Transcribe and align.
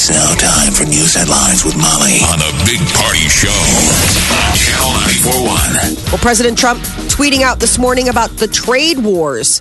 It's 0.00 0.10
now 0.10 0.32
time 0.36 0.72
for 0.72 0.84
news 0.84 1.16
headlines 1.16 1.64
with 1.64 1.76
Molly 1.76 2.22
on 2.30 2.38
the 2.38 2.54
Big 2.64 2.78
Party 2.94 3.26
Show 3.26 3.50
on 4.30 4.54
Channel 4.54 4.94
941. 4.94 6.12
Well, 6.12 6.18
President 6.18 6.56
Trump 6.56 6.78
tweeting 7.10 7.40
out 7.40 7.58
this 7.58 7.78
morning 7.78 8.08
about 8.08 8.30
the 8.30 8.46
trade 8.46 9.00
wars, 9.00 9.60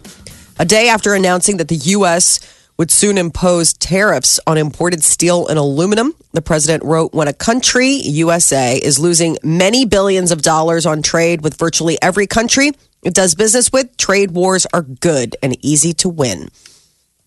a 0.59 0.63
day 0.63 0.89
after 0.89 1.15
announcing 1.15 1.57
that 1.57 1.69
the 1.69 1.77
U.S. 1.97 2.69
would 2.77 2.91
soon 2.91 3.17
impose 3.17 3.73
tariffs 3.73 4.39
on 4.45 4.59
imported 4.59 5.01
steel 5.01 5.47
and 5.47 5.57
aluminum. 5.57 6.13
The 6.33 6.43
president 6.43 6.83
wrote, 6.83 7.15
When 7.15 7.27
a 7.27 7.33
country, 7.33 7.89
USA, 7.89 8.77
is 8.77 8.99
losing 8.99 9.39
many 9.41 9.87
billions 9.87 10.31
of 10.31 10.43
dollars 10.43 10.85
on 10.85 11.01
trade 11.01 11.41
with 11.41 11.57
virtually 11.57 11.97
every 11.99 12.27
country 12.27 12.73
it 13.01 13.15
does 13.15 13.33
business 13.33 13.71
with, 13.71 13.97
trade 13.97 14.29
wars 14.29 14.67
are 14.71 14.83
good 14.83 15.35
and 15.41 15.57
easy 15.65 15.93
to 15.93 16.09
win. 16.09 16.49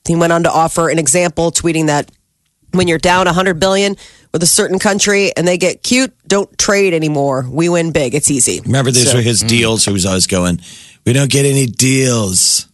He 0.07 0.15
went 0.15 0.33
on 0.33 0.45
to 0.45 0.53
offer 0.53 0.89
an 0.89 1.01
example, 1.01 1.51
tweeting 1.51 1.89
that 1.89 2.13
when 2.73 2.89
you're 2.89 2.99
down 2.99 3.27
100 3.27 3.59
billion 3.61 3.97
with 4.33 4.43
a 4.43 4.47
certain 4.47 4.79
country 4.79 5.35
and 5.37 5.47
they 5.47 5.59
get 5.59 5.83
cute, 5.83 6.13
don't 6.27 6.57
trade 6.59 6.95
anymore. 6.95 7.47
We 7.51 7.69
win 7.69 7.91
big. 7.93 8.15
It's 8.15 8.31
easy. 8.31 8.61
Remember, 8.61 8.91
these 8.91 9.11
So- 9.11 9.17
were 9.17 9.23
his 9.23 9.43
mm. 9.43 9.49
deals. 9.49 9.85
He 9.85 9.93
was 9.93 10.07
always 10.07 10.27
going, 10.27 10.61
"We 11.05 11.13
don't 11.13 11.31
get 11.31 11.47
any 11.47 11.67
deals." 11.67 12.67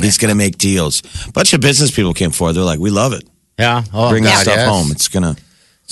He's 0.00 0.18
going 0.18 0.28
to 0.30 0.34
make 0.34 0.58
deals. 0.58 1.02
A 1.26 1.32
bunch 1.32 1.52
of 1.54 1.60
business 1.60 1.90
people 1.90 2.12
came 2.12 2.30
forward. 2.30 2.54
They're 2.54 2.62
like, 2.64 2.78
"We 2.80 2.90
love 2.90 3.12
it. 3.14 3.24
Yeah. 3.58 3.82
Oh, 3.94 4.10
Bring 4.10 4.24
God, 4.24 4.32
the 4.36 4.40
stuff 4.42 4.56
yes. 4.56 4.68
home. 4.68 4.90
It's 4.90 5.08
going 5.08 5.22
to 5.22 5.36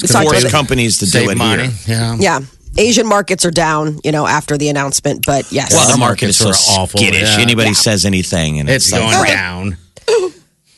We 0.03 0.09
talked 0.09 0.29
force 0.29 0.51
companies 0.51 0.99
to 0.99 1.07
Save 1.07 1.25
do 1.25 1.31
it 1.31 1.39
money. 1.39 1.69
here." 1.69 1.97
Yeah. 1.97 2.17
Yeah. 2.21 2.41
Asian 2.77 3.07
markets 3.07 3.45
are 3.45 3.53
down, 3.53 4.01
you 4.03 4.11
know, 4.11 4.27
after 4.27 4.59
the 4.59 4.69
announcement, 4.69 5.25
but 5.25 5.51
yes. 5.53 5.73
Well, 5.73 5.87
the 5.87 5.93
Our 5.93 5.99
market 5.99 6.29
is 6.31 6.37
so 6.37 6.47
markets 6.47 6.69
are 6.71 6.81
awful, 6.81 6.99
skittish. 6.99 7.37
yeah. 7.37 7.41
Anybody 7.41 7.69
Yeah. 7.69 7.75
says 7.75 8.05
anything, 8.05 8.59
and 8.59 8.69
It's 8.69 8.87
it's, 8.89 8.99
going 8.99 9.13
like, 9.13 9.29
down. 9.29 9.77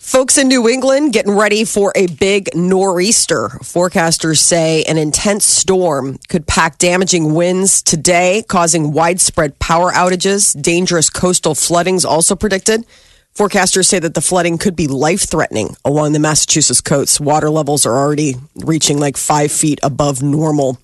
Folks 0.07 0.39
in 0.39 0.47
New 0.47 0.69
England 0.69 1.13
getting 1.13 1.35
ready 1.35 1.65
for 1.65 1.93
a 1.97 2.07
big 2.07 2.55
nor'easter. 2.55 3.49
Forecasters 3.65 4.39
say 4.39 4.85
an 4.85 4.99
intense 4.99 5.45
storm 5.45 6.21
could 6.29 6.47
pack 6.47 6.79
damaging 6.79 7.35
winds 7.35 7.83
today, 7.83 8.45
causing 8.47 8.93
widespread 8.93 9.59
power 9.59 9.91
outages. 9.91 10.59
Dangerous 10.63 11.11
coastal 11.11 11.57
floodings 11.57 12.05
also 12.05 12.37
predicted. 12.37 12.87
Forecasters 13.35 13.87
say 13.87 13.99
that 13.99 14.15
the 14.15 14.21
flooding 14.21 14.59
could 14.59 14.77
be 14.77 14.87
life 14.87 15.29
threatening 15.29 15.75
along 15.85 16.13
the 16.13 16.21
Massachusetts 16.21 16.81
coast. 16.81 17.21
Water 17.21 17.51
levels 17.51 17.85
are 17.85 17.97
already 17.97 18.37
reaching 18.55 19.01
like 19.01 19.17
five 19.17 19.51
feet 19.51 19.81
above 19.83 20.23
normal. 20.23 20.79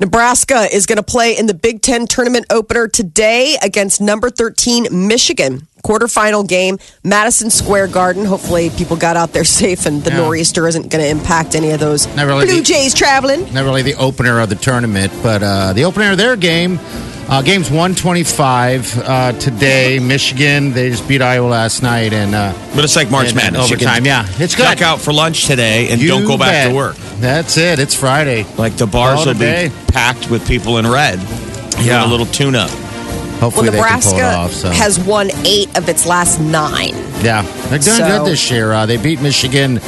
Nebraska 0.00 0.68
is 0.72 0.84
going 0.86 0.96
to 0.96 1.02
play 1.02 1.36
in 1.36 1.46
the 1.46 1.54
Big 1.54 1.80
Ten 1.80 2.06
tournament 2.06 2.46
opener 2.50 2.86
today 2.86 3.56
against 3.62 4.00
number 4.00 4.28
13 4.30 4.88
Michigan. 5.08 5.66
Quarterfinal 5.84 6.46
game, 6.46 6.78
Madison 7.04 7.48
Square 7.48 7.88
Garden. 7.88 8.24
Hopefully, 8.24 8.70
people 8.70 8.96
got 8.96 9.16
out 9.16 9.32
there 9.32 9.44
safe 9.44 9.86
and 9.86 10.02
the 10.02 10.10
Yeah. 10.10 10.16
nor'easter 10.18 10.66
isn't 10.66 10.88
going 10.90 11.02
to 11.02 11.08
impact 11.08 11.54
any 11.54 11.70
of 11.70 11.80
those 11.80 12.06
Not 12.16 12.26
really 12.26 12.44
Blue 12.46 12.56
the- 12.56 12.62
Jays 12.62 12.92
traveling. 12.92 13.52
Not 13.54 13.64
really 13.64 13.82
the 13.82 13.94
opener 13.94 14.40
of 14.40 14.48
the 14.48 14.56
tournament, 14.56 15.12
but 15.22 15.42
uh, 15.42 15.72
the 15.72 15.84
opener 15.84 16.10
of 16.10 16.18
their 16.18 16.34
game. 16.36 16.80
Uh, 17.28 17.42
game's 17.42 17.68
125 17.70 18.98
uh, 18.98 19.32
today. 19.32 19.98
Michigan, 19.98 20.72
they 20.72 20.90
just 20.90 21.08
beat 21.08 21.20
Iowa 21.20 21.48
last 21.48 21.82
night. 21.82 22.12
and 22.12 22.34
uh, 22.36 22.52
but 22.74 22.84
it's 22.84 22.94
like 22.94 23.10
March 23.10 23.34
Madness. 23.34 23.68
You 23.68 23.76
can 23.76 23.86
Overtime, 23.88 24.06
yeah. 24.06 24.24
It's 24.42 24.54
good. 24.54 24.62
Duck 24.62 24.80
out 24.82 25.00
for 25.00 25.12
lunch 25.12 25.46
today 25.46 25.88
and 25.88 26.00
You 26.00 26.06
don't 26.06 26.24
go 26.24 26.38
back 26.38 26.50
bet. 26.52 26.68
to 26.70 26.74
work. 26.76 26.94
That's 27.18 27.56
it. 27.56 27.80
It's 27.80 27.96
Friday. 27.96 28.44
Like 28.56 28.76
the 28.76 28.86
bars 28.86 29.24
Call 29.24 29.34
will 29.34 29.42
it 29.42 29.70
be 29.70 29.92
packed 29.92 30.30
with 30.30 30.46
people 30.46 30.78
in 30.78 30.86
red. 30.86 31.18
Yeah. 31.18 31.82
Yeah, 31.82 32.06
a 32.06 32.10
little 32.10 32.26
tune-up. 32.26 32.70
Hopefully 32.70 33.70
Well, 33.70 33.82
they 33.82 33.88
can 33.88 34.00
pull 34.02 34.12
it 34.12 34.16
Nebraska 34.16 34.34
off. 34.36 34.52
So. 34.52 34.70
has 34.70 34.98
won 35.00 35.30
eight 35.44 35.76
of 35.76 35.88
its 35.88 36.06
last 36.06 36.38
nine. 36.40 36.94
Yeah, 37.22 37.42
they're 37.68 37.78
doing 37.80 37.96
So- 37.98 38.06
good 38.18 38.26
this 38.30 38.50
year. 38.52 38.72
Uh, 38.72 38.86
they 38.86 38.96
beat 38.98 39.20
Michigan 39.20 39.78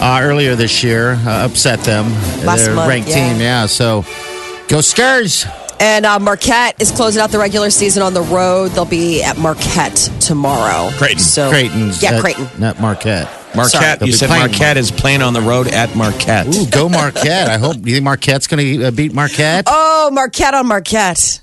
uh, 0.00 0.18
earlier 0.22 0.56
this 0.56 0.82
year, 0.82 1.12
uh, 1.26 1.44
upset 1.44 1.80
them. 1.80 2.10
Last 2.44 2.64
They're 2.64 2.72
a 2.72 2.74
month, 2.76 2.88
ranked 2.88 3.08
yeah. 3.10 3.28
team, 3.32 3.40
yeah. 3.40 3.66
So 3.66 4.04
go 4.68 4.80
Stars. 4.80 5.44
And 5.78 6.06
uh, 6.06 6.18
Marquette 6.18 6.80
is 6.80 6.90
closing 6.90 7.20
out 7.20 7.30
the 7.30 7.38
regular 7.38 7.70
season 7.70 8.02
on 8.02 8.14
the 8.14 8.22
road. 8.22 8.68
They'll 8.70 8.84
be 8.84 9.22
at 9.22 9.36
Marquette 9.38 9.94
tomorrow. 10.20 10.90
Creighton. 10.96 11.18
So, 11.18 11.50
Creighton's. 11.50 12.02
Yeah, 12.02 12.20
Creighton. 12.20 12.48
Not 12.58 12.80
Marquette. 12.80 13.28
Marquette. 13.54 13.98
They'll 14.00 14.08
You 14.08 14.12
be 14.12 14.16
said 14.16 14.28
playing 14.28 14.50
Marquette 14.50 14.76
is 14.76 14.90
playing 14.90 15.22
on 15.22 15.32
the 15.34 15.40
road 15.40 15.68
at 15.68 15.94
Marquette. 15.94 16.46
Ooh, 16.54 16.66
go 16.66 16.88
Marquette. 16.88 17.48
I 17.48 17.58
hope. 17.58 17.76
You 17.76 17.94
think 17.94 18.04
Marquette's 18.04 18.46
going 18.46 18.64
to 18.64 18.86
uh, 18.86 18.90
beat 18.90 19.12
Marquette? 19.12 19.64
Oh, 19.66 20.10
Marquette 20.12 20.54
on 20.54 20.66
Marquette. 20.66 21.42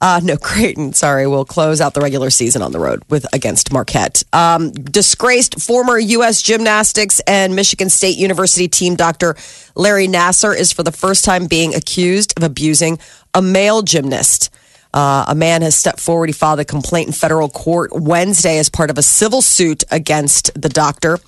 Uh, 0.00 0.20
no, 0.22 0.36
Creighton. 0.36 0.92
Sorry, 0.92 1.28
will 1.28 1.44
close 1.44 1.80
out 1.80 1.94
the 1.94 2.00
regular 2.00 2.30
season 2.30 2.60
on 2.62 2.72
the 2.72 2.80
road 2.80 3.02
with 3.08 3.24
against 3.32 3.72
Marquette. 3.72 4.24
Um, 4.32 4.72
disgraced 4.72 5.60
former 5.62 5.96
U.S. 5.96 6.42
gymnastics 6.42 7.20
and 7.20 7.54
Michigan 7.54 7.88
State 7.88 8.18
University 8.18 8.66
team 8.66 8.96
doctor 8.96 9.36
Larry 9.76 10.08
Nassar 10.08 10.56
is 10.56 10.72
for 10.72 10.82
the 10.82 10.90
first 10.90 11.24
time 11.24 11.46
being 11.46 11.74
accused 11.74 12.36
of 12.36 12.42
abusing 12.42 12.98
a 13.34 13.42
male 13.42 13.82
gymnast. 13.82 14.50
Uh, 14.94 15.24
a 15.28 15.34
man 15.34 15.62
has 15.62 15.74
stepped 15.74 16.00
forward. 16.00 16.28
He 16.28 16.34
filed 16.34 16.60
a 16.60 16.66
complaint 16.66 17.06
in 17.06 17.12
federal 17.14 17.48
court 17.48 17.90
Wednesday 17.94 18.58
as 18.58 18.68
part 18.68 18.90
of 18.90 18.98
a 18.98 19.02
civil 19.02 19.40
suit 19.40 19.84
against 19.90 20.50
the 20.60 20.68
doctor. 20.68 21.18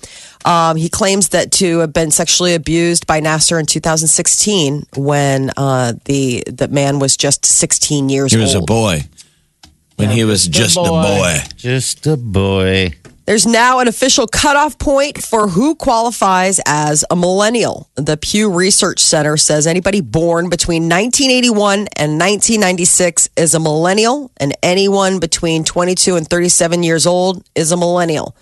Um, 0.45 0.77
he 0.77 0.87
claims 0.87 1.29
that 1.29 1.51
to 1.53 1.79
have 1.79 1.91
been 1.91 2.11
sexually 2.11 2.53
abused 2.53 3.07
by 3.07 3.19
Nassar 3.21 3.59
in 3.59 3.65
2016 3.65 4.85
when 4.95 5.49
uh, 5.57 5.93
the 6.05 6.43
the 6.45 6.67
man 6.67 6.99
was 6.99 7.17
just 7.17 7.43
16 7.43 8.09
years 8.09 8.31
old. 8.31 8.37
He 8.37 8.43
was 8.43 8.53
a 8.53 8.61
boy 8.61 9.01
when 9.95 10.11
he 10.11 10.23
was 10.23 10.45
just 10.45 10.77
a 10.77 10.81
boy. 10.81 11.39
Just 11.57 12.05
a 12.05 12.17
boy. 12.17 12.93
There's 13.25 13.47
now 13.47 13.79
an 13.79 13.87
official 13.87 14.27
cutoff 14.27 14.77
point 14.77 15.23
for 15.23 15.47
who 15.47 15.73
qualifies 15.73 16.59
as 16.67 17.03
a 17.09 17.15
millennial. 17.15 17.89
The 17.95 18.17
Pew 18.17 18.51
Research 18.51 18.99
Center 18.99 19.35
says 19.35 19.65
anybody 19.65 19.99
born 19.99 20.47
between 20.47 20.83
1981 20.83 21.87
and 21.95 22.19
1996 22.19 23.29
is 23.35 23.55
a 23.55 23.59
millennial, 23.59 24.31
and 24.37 24.53
anyone 24.61 25.19
between 25.19 25.63
22 25.63 26.17
and 26.17 26.27
37 26.27 26.83
years 26.83 27.07
old 27.07 27.43
is 27.55 27.71
a 27.71 27.77
millennial. 27.77 28.35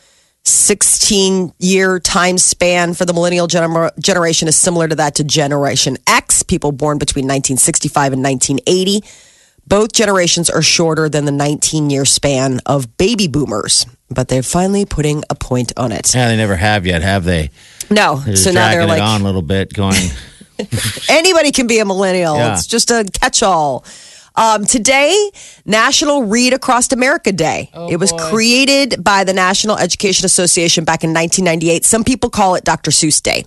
16 0.44 1.54
year 1.60 2.02
time 2.02 2.38
span 2.38 2.94
for 2.94 3.06
the 3.06 3.14
millennial 3.14 3.48
gener- 3.48 3.98
generation 3.98 4.50
is 4.50 4.58
similar 4.58 4.90
to 4.90 4.96
that 4.96 5.16
to 5.16 5.24
Generation 5.24 5.96
X, 6.08 6.44
people 6.44 6.74
born 6.74 6.98
between 6.98 7.24
1965 7.24 8.12
and 8.12 8.22
1980. 8.22 9.02
Both 9.66 9.94
generations 9.94 10.50
are 10.50 10.62
shorter 10.62 11.08
than 11.08 11.24
the 11.24 11.32
19 11.32 11.90
year 11.90 12.04
span 12.04 12.60
of 12.66 12.98
baby 12.98 13.30
boomers, 13.30 13.86
but 14.14 14.28
they're 14.28 14.44
finally 14.44 14.86
putting 14.86 15.24
a 15.30 15.36
point 15.36 15.74
on 15.78 15.92
it. 15.92 16.14
Yeah, 16.14 16.28
they 16.30 16.38
never 16.38 16.56
have 16.56 16.86
yet, 16.86 17.02
have 17.02 17.24
they? 17.24 17.50
No, 17.90 18.18
They're 18.18 18.36
so 18.36 18.52
now 18.52 18.72
they're 18.72 18.86
like, 18.86 19.00
it 19.00 19.04
on 19.04 19.22
a 19.22 19.24
little 19.24 19.42
bit, 19.42 19.74
going. 19.74 20.00
anybody 21.10 21.52
can 21.52 21.68
be 21.68 21.80
a 21.80 21.86
millennial. 21.86 22.36
Yeah. 22.36 22.54
It's 22.54 22.68
just 22.68 22.92
a 22.92 23.06
catch 23.20 23.44
all. 23.44 23.86
Um, 24.36 24.66
today, 24.66 25.32
National 25.66 26.24
Read 26.24 26.54
Across 26.54 26.92
America 26.92 27.32
Day. 27.32 27.70
it 27.90 27.98
was 27.98 28.12
created 28.14 29.04
by 29.04 29.24
the 29.24 29.34
National 29.34 29.78
Education 29.78 30.26
Association 30.26 30.86
back 30.86 31.04
in 31.04 31.14
1998. 31.14 31.86
Some 31.86 32.04
people 32.04 32.32
call 32.32 32.56
it 32.56 32.64
Dr. 32.64 32.90
Seuss 32.90 33.22
Day. 33.22 33.46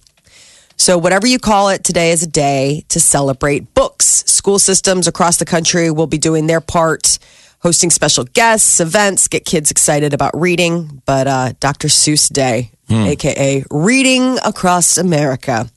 So, 0.76 0.98
whatever 0.98 1.26
you 1.26 1.38
call 1.38 1.70
it, 1.70 1.82
today 1.82 2.12
is 2.12 2.22
a 2.22 2.26
day 2.26 2.84
to 2.90 3.00
celebrate 3.00 3.72
books. 3.74 4.06
School 4.26 4.58
systems 4.58 5.08
across 5.08 5.38
the 5.38 5.46
country 5.46 5.90
will 5.90 6.06
be 6.06 6.18
doing 6.18 6.46
their 6.46 6.60
part, 6.60 7.18
hosting 7.66 7.90
special 7.90 8.22
guests, 8.22 8.78
events, 8.78 9.26
get 9.26 9.44
kids 9.44 9.72
excited 9.72 10.14
about 10.14 10.30
reading. 10.38 11.02
But 11.04 11.26
uh, 11.26 11.52
Dr. 11.58 11.88
Seuss 11.88 12.32
Day, 12.32 12.70
aka 12.88 13.64
Reading 13.72 14.38
Across 14.44 14.98
America. 14.98 15.68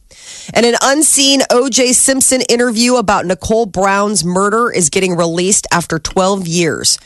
And 0.53 0.67
an 0.67 0.75
unseen 0.83 1.41
O.J. 1.49 1.93
Simpson 1.93 2.41
interview 2.47 2.97
about 2.97 3.25
Nicole 3.25 3.65
Brown's 3.65 4.23
murder 4.23 4.71
is 4.71 4.91
getting 4.91 5.15
released 5.15 5.65
after 5.71 5.97
12 5.97 6.47
years. 6.47 6.99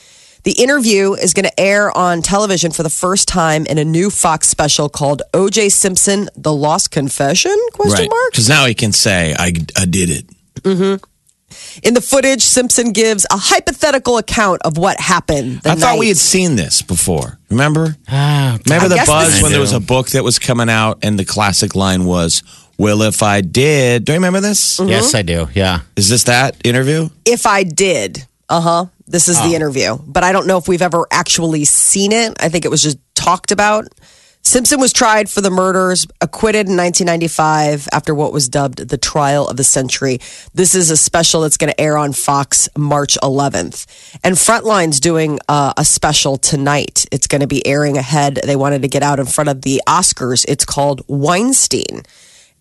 The 0.43 0.51
interview 0.51 1.13
is 1.13 1.33
going 1.33 1.45
to 1.45 1.57
air 1.57 1.89
on 1.97 2.21
television 2.21 2.71
for 2.71 2.83
the 2.83 2.89
first 2.89 3.29
time 3.29 3.65
in 3.65 3.77
a 3.77 3.85
new 3.85 4.09
Fox 4.09 4.49
special 4.49 4.89
called 4.89 5.21
O.J. 5.33 5.69
Simpson: 5.69 6.27
The 6.35 6.51
Lost 6.51 6.91
Confession? 6.91 7.55
Question 7.71 7.99
Right. 7.99 8.09
mark. 8.09 8.31
Because 8.31 8.49
now 8.49 8.65
he 8.65 8.73
can 8.73 8.91
say, 8.91 9.33
I, 9.39 9.53
I 9.77 9.85
did 9.85 10.09
it. 10.09 11.05
In 11.83 11.93
the 11.93 12.01
footage, 12.01 12.41
Simpson 12.41 12.91
gives 12.91 13.25
a 13.31 13.37
hypothetical 13.37 14.17
account 14.17 14.61
of 14.63 14.77
what 14.77 14.99
happened. 14.99 15.61
the 15.61 15.71
I 15.71 15.75
thought 15.75 15.99
we 15.99 16.07
had 16.07 16.17
seen 16.17 16.55
this 16.55 16.81
before. 16.81 17.39
Remember? 17.49 17.95
Ah, 18.07 18.57
Remember 18.65 18.89
the 18.89 19.03
buzz 19.07 19.41
when 19.41 19.51
there 19.51 19.59
was 19.61 19.73
a 19.73 19.79
book 19.79 20.09
that 20.09 20.23
was 20.23 20.39
coming 20.39 20.69
out 20.69 20.99
and 21.01 21.17
the 21.17 21.25
classic 21.25 21.75
line 21.75 22.05
was, 22.05 22.43
Well, 22.77 23.01
if 23.01 23.23
I 23.23 23.41
did, 23.41 24.05
do 24.05 24.11
you 24.13 24.17
remember 24.17 24.39
this? 24.39 24.77
Mm-hmm. 24.79 24.89
Yes, 24.89 25.15
I 25.15 25.21
do. 25.23 25.47
Yeah. 25.53 25.79
Is 25.95 26.09
this 26.09 26.23
that 26.23 26.55
interview? 26.63 27.09
If 27.25 27.45
I 27.47 27.63
did, 27.63 28.25
uh 28.49 28.61
huh. 28.61 28.85
This 29.05 29.27
is 29.27 29.39
the 29.41 29.53
interview, 29.53 29.97
but 30.07 30.23
I 30.23 30.31
don't 30.31 30.47
know 30.47 30.57
if 30.57 30.67
we've 30.67 30.81
ever 30.81 31.05
actually 31.11 31.65
seen 31.65 32.11
it. 32.13 32.33
I 32.39 32.47
think 32.49 32.63
it 32.65 32.69
was 32.71 32.81
just 32.81 32.97
talked 33.15 33.51
about. 33.51 33.85
Simpson 34.45 34.79
was 34.79 34.91
tried 34.91 35.29
for 35.29 35.39
the 35.39 35.49
murders, 35.49 36.05
acquitted 36.19 36.67
in 36.67 36.75
1995 36.75 37.87
after 37.93 38.13
what 38.13 38.33
was 38.33 38.49
dubbed 38.49 38.89
the 38.89 38.97
trial 38.97 39.47
of 39.47 39.55
the 39.55 39.63
century. 39.63 40.19
This 40.53 40.75
is 40.75 40.91
a 40.91 40.97
special 40.97 41.41
that's 41.41 41.55
going 41.55 41.71
to 41.71 41.81
air 41.81 41.97
on 41.97 42.11
Fox 42.11 42.67
March 42.77 43.17
11th. 43.23 44.19
And 44.21 44.35
Frontline's 44.35 44.99
doing 44.99 45.39
uh, 45.47 45.73
a 45.77 45.85
special 45.85 46.35
tonight. 46.35 47.05
It's 47.09 47.25
going 47.25 47.39
to 47.39 47.47
be 47.47 47.65
airing 47.65 47.97
ahead. 47.97 48.41
They 48.43 48.57
wanted 48.57 48.81
to 48.81 48.89
get 48.89 49.01
out 49.01 49.19
in 49.19 49.25
front 49.25 49.49
of 49.49 49.61
the 49.61 49.81
Oscars. 49.87 50.43
It's 50.47 50.65
called 50.65 51.03
Weinstein. 51.07 52.03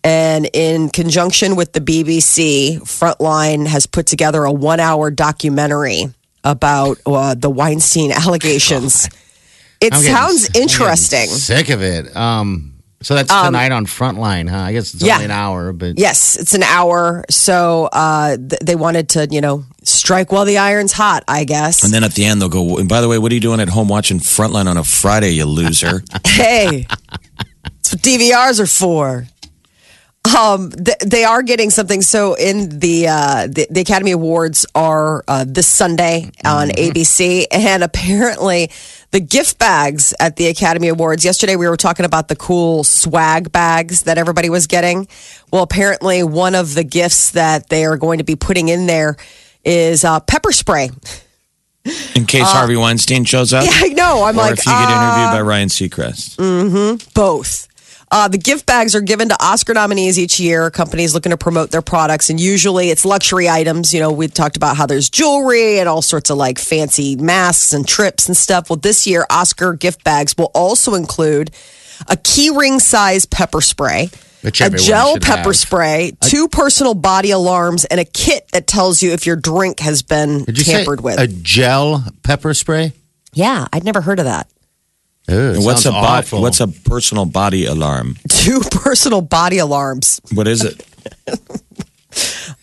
And 0.05 0.49
in 0.53 0.89
conjunction 0.89 1.57
with 1.57 1.73
the 1.73 1.81
BBC, 1.81 2.79
Frontline 2.79 3.67
has 3.67 3.87
put 3.87 4.05
together 4.05 4.45
a 4.45 4.51
one 4.51 4.79
hour 4.79 5.11
documentary 5.11 6.05
about 6.45 6.97
uh, 7.05 7.35
the 7.35 7.49
Weinstein 7.49 8.11
allegations. 8.11 9.09
It 9.83 9.93
I'm 9.93 10.01
getting- 10.01 10.15
sounds 10.15 10.45
I'm 10.45 10.51
getting 10.53 10.61
interesting. 10.63 11.27
Sick 11.27 11.69
of 11.69 11.81
it. 11.83 12.15
Um, 12.15 12.69
so 13.01 13.15
that's 13.15 13.27
tonight 13.33 13.73
on 13.73 13.85
Frontline, 13.85 14.49
huh? 14.49 14.59
I 14.59 14.71
guess 14.71 14.93
it's 14.93 15.03
yeah. 15.03 15.15
only 15.15 15.25
an 15.25 15.31
hour, 15.31 15.73
but 15.73 15.99
Yes, 15.99 16.37
it's 16.37 16.53
an 16.53 16.63
hour. 16.63 17.25
So 17.29 17.89
uh, 17.91 18.37
th- 18.37 18.61
they 18.63 18.75
wanted 18.75 19.09
to, 19.09 19.27
you 19.29 19.41
know, 19.41 19.65
strike 19.83 20.31
while 20.31 20.45
the 20.45 20.57
iron's 20.57 20.93
hot, 20.93 21.25
I 21.27 21.43
guess. 21.43 21.83
And 21.83 21.93
then 21.93 22.05
at 22.05 22.13
the 22.13 22.23
end, 22.23 22.39
they'll 22.41 22.47
go, 22.47 22.77
and 22.77 22.87
by 22.87 23.01
the 23.01 23.09
way, 23.09 23.17
what 23.17 23.29
are 23.33 23.35
you 23.35 23.41
doing 23.41 23.59
at 23.59 23.67
home 23.67 23.89
watching 23.89 24.19
Frontline 24.19 24.67
on 24.67 24.77
a 24.77 24.85
Friday, 24.85 25.31
you 25.31 25.43
loser? 25.45 26.01
hey, 26.25 26.87
that's 27.65 27.91
what 27.93 28.01
DVRs 28.01 28.61
are 28.61 28.67
for. 28.67 29.27
Um, 30.39 30.71
th- 30.71 30.97
they 31.05 31.25
are 31.25 31.43
getting 31.43 31.69
something. 31.69 32.01
So 32.01 32.35
in 32.35 32.79
the 32.79 33.09
uh, 33.09 33.47
the, 33.47 33.67
the 33.69 33.81
Academy 33.81 34.11
Awards 34.11 34.65
are 34.73 35.25
uh, 35.27 35.43
this 35.45 35.67
Sunday 35.67 36.31
on 36.45 36.69
ABC, 36.69 37.47
and 37.51 37.83
apparently 37.83 38.71
the 39.13 39.19
gift 39.19 39.59
bags 39.59 40.11
at 40.19 40.37
the 40.37 40.47
Academy 40.47 40.87
Awards. 40.87 41.23
Yesterday 41.23 41.55
we 41.55 41.69
were 41.69 41.77
talking 41.77 42.03
about 42.03 42.27
the 42.27 42.35
cool 42.35 42.83
swag 42.83 43.51
bags 43.51 44.03
that 44.03 44.17
everybody 44.17 44.49
was 44.49 44.65
getting. 44.65 45.07
Well, 45.51 45.61
apparently 45.61 46.23
one 46.23 46.55
of 46.55 46.73
the 46.73 46.83
gifts 46.83 47.31
that 47.31 47.69
they 47.69 47.85
are 47.85 47.95
going 47.95 48.17
to 48.17 48.23
be 48.23 48.35
putting 48.35 48.69
in 48.69 48.87
there 48.87 49.15
is 49.63 50.03
uh, 50.03 50.19
pepper 50.19 50.51
spray. 50.51 50.89
In 52.15 52.25
case 52.25 52.47
Harvey 52.47 52.75
Weinstein 52.75 53.23
shows 53.23 53.53
up? 53.53 53.65
Yeah, 53.65 53.71
I 53.73 53.89
know. 53.89 54.23
I'm 54.23 54.35
or 54.35 54.41
like, 54.41 54.53
if 54.53 54.65
you 54.65 54.71
get 54.71 54.81
interviewed 54.81 55.27
uh, 55.27 55.33
by 55.33 55.41
Ryan 55.41 55.69
Seacrest. 55.69 57.13
both. 57.13 57.67
Uh, 58.13 58.27
the 58.27 58.37
gift 58.37 58.67
bags 58.67 58.93
are 58.93 59.01
given 59.01 59.27
to 59.29 59.43
Oscar 59.43 59.73
nominees 59.73 60.19
each 60.19 60.39
year. 60.39 60.69
Companies 60.69 61.15
looking 61.15 61.31
to 61.31 61.37
promote 61.37 61.71
their 61.71 61.81
products, 61.81 62.29
and 62.29 62.39
usually 62.39 62.91
it's 62.91 63.05
luxury 63.05 63.49
items. 63.49 63.91
You 63.91 64.01
know, 64.01 64.11
we 64.11 64.27
talked 64.27 64.55
about 64.55 64.77
how 64.77 64.85
there's 64.85 65.09
jewelry 65.09 65.79
and 65.79 65.89
all 65.89 66.03
sorts 66.03 66.29
of 66.29 66.37
like 66.37 66.59
fancy 66.59 67.15
masks 67.15 67.73
and 67.73 67.87
trips 67.87 68.27
and 68.27 68.37
stuff. 68.37 68.69
Well, 68.69 68.77
this 68.77 69.07
year, 69.07 69.25
Oscar 69.31 69.73
gift 69.73 70.03
bags 70.03 70.35
will 70.37 70.51
also 70.53 70.93
include 70.93 71.49
a 72.07 72.15
keyring 72.15 72.79
size 72.79 73.25
pepper 73.25 73.61
spray, 73.61 74.11
Which 74.41 74.61
a 74.61 74.69
gel 74.69 75.17
pepper 75.17 75.49
have. 75.49 75.55
spray, 75.55 76.15
two 76.21 76.47
personal 76.49 76.93
body 76.93 77.31
alarms, 77.31 77.83
and 77.85 77.99
a 77.99 78.05
kit 78.05 78.47
that 78.51 78.67
tells 78.67 79.01
you 79.01 79.13
if 79.13 79.25
your 79.25 79.37
drink 79.37 79.79
has 79.79 80.03
been 80.03 80.43
did 80.43 80.59
you 80.59 80.65
tampered 80.65 80.99
say 80.99 81.03
with. 81.03 81.19
a 81.19 81.25
gel 81.27 82.05
pepper 82.21 82.53
spray? 82.53 82.93
yeah, 83.33 83.65
I'd 83.73 83.83
never 83.83 84.01
heard 84.01 84.19
of 84.19 84.25
that. 84.25 84.47
Ew, 85.29 85.35
And 85.53 85.63
what's 85.65 85.81
a 85.85 85.91
sounds 85.91 86.29
bo- 86.31 86.41
what's 86.41 86.59
a 86.59 86.67
personal 86.67 87.25
body 87.25 87.65
alarm? 87.65 88.17
Two 88.29 88.59
personal 88.71 89.21
body 89.21 89.57
alarms. 89.57 90.19
What 90.33 90.47
is 90.47 90.63
it? 90.63 90.85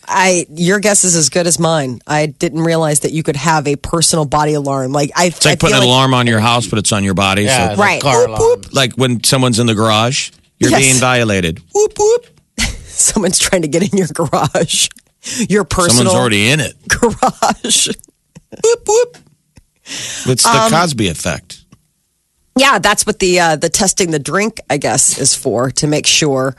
I 0.07 0.45
your 0.53 0.79
guess 0.79 1.03
is 1.03 1.15
as 1.15 1.29
good 1.29 1.47
as 1.47 1.57
mine. 1.59 1.99
I 2.05 2.25
didn't 2.27 2.61
realize 2.61 3.01
that 3.01 3.11
you 3.13 3.23
could 3.23 3.35
have 3.35 3.67
a 3.67 3.75
personal 3.77 4.25
body 4.25 4.53
alarm. 4.53 4.91
Like 4.91 5.11
I, 5.15 5.25
It's 5.27 5.43
like 5.45 5.59
putting 5.59 5.77
an 5.77 5.83
alarm 5.83 6.13
on 6.13 6.27
your 6.27 6.39
house, 6.39 6.67
but 6.67 6.79
it's 6.79 6.91
on 6.91 7.03
your 7.03 7.13
body. 7.13 7.43
yeah, 7.43 7.69
So, 7.73 7.75
like 7.75 7.77
Right. 7.79 8.01
car 8.01 8.27
Whoop, 8.27 8.39
alarm. 8.39 8.61
like 8.73 8.93
when 8.93 9.23
someone's 9.23 9.59
in 9.59 9.67
the 9.67 9.75
garage, 9.75 10.31
you're 10.59 10.69
Yes. 10.71 10.79
being 10.81 10.95
violated. 10.95 11.61
Whoop 11.73 11.93
whoop. 11.97 12.25
Someone's 12.85 13.39
trying 13.39 13.63
to 13.63 13.67
get 13.67 13.81
in 13.91 13.97
your 13.97 14.07
garage. 14.13 14.87
Your 15.49 15.63
personal 15.63 15.97
Someone's 16.11 16.15
already 16.19 16.49
in 16.49 16.59
it. 16.59 16.75
garage. 16.87 17.87
Whoop 18.63 18.87
whoop. 18.87 19.17
It's 20.27 20.43
the 20.43 20.49
Um, 20.49 20.71
Cosby 20.71 21.07
effect. 21.09 21.60
Yeah, 22.57 22.79
that's 22.79 23.05
what 23.05 23.19
the 23.19 23.39
uh, 23.39 23.55
the 23.55 23.69
testing 23.69 24.11
the 24.11 24.19
drink, 24.19 24.59
I 24.69 24.77
guess, 24.77 25.17
is 25.17 25.35
for 25.35 25.71
to 25.71 25.87
make 25.87 26.05
sure. 26.07 26.55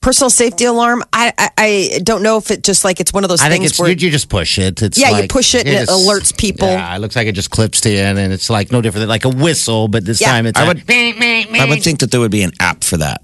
Personal 0.00 0.30
safety 0.30 0.64
alarm. 0.64 1.02
I, 1.12 1.32
I 1.36 1.50
I 1.58 1.98
don't 2.04 2.22
know 2.22 2.36
if 2.38 2.52
it 2.52 2.62
just 2.62 2.84
like 2.84 3.00
it's 3.00 3.12
one 3.12 3.24
of 3.24 3.30
those 3.30 3.40
I 3.40 3.48
think 3.48 3.62
things 3.62 3.72
it's 3.72 3.80
where 3.80 3.88
you, 3.90 3.96
you 3.96 4.10
just 4.12 4.28
push 4.28 4.56
it. 4.58 4.80
It's 4.80 4.96
Yeah, 4.96 5.18
you 5.18 5.26
push 5.26 5.56
it 5.56 5.66
and 5.66 5.74
it 5.76 5.86
just- 5.86 6.06
alerts 6.08 6.36
people. 6.36 6.68
Yeah, 6.68 6.94
it 6.94 7.00
looks 7.00 7.16
like 7.16 7.26
it 7.26 7.34
just 7.34 7.50
clips 7.50 7.80
to 7.80 7.90
you, 7.90 7.98
and 7.98 8.16
it's 8.32 8.48
like 8.48 8.70
no 8.70 8.80
different 8.80 9.02
than 9.02 9.08
like 9.08 9.24
a 9.24 9.28
whistle, 9.28 9.88
but 9.88 10.04
this 10.04 10.20
Yeah. 10.20 10.28
time 10.30 10.46
it's 10.46 10.56
I 10.58 10.62
a- 10.62 10.66
would- 10.68 10.84
I 10.88 11.66
would 11.68 11.82
think 11.82 11.98
that 11.98 12.12
there 12.12 12.20
would 12.20 12.30
be 12.30 12.42
an 12.44 12.52
app 12.60 12.84
for 12.84 12.96
that. 12.98 13.22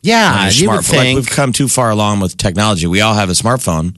yeah, 0.00 0.28
on 0.32 0.32
your 0.32 0.40
Ah, 0.40 0.48
you 0.48 0.70
would 0.70 0.80
smartphone. 0.80 0.92
Like 0.96 1.00
think. 1.00 1.16
we've 1.16 1.28
come 1.30 1.52
too 1.52 1.68
far 1.68 1.90
along 1.90 2.20
with 2.20 2.38
technology. 2.38 2.86
We 2.86 3.02
all 3.02 3.14
have 3.14 3.28
a 3.28 3.32
smartphone. 3.34 3.94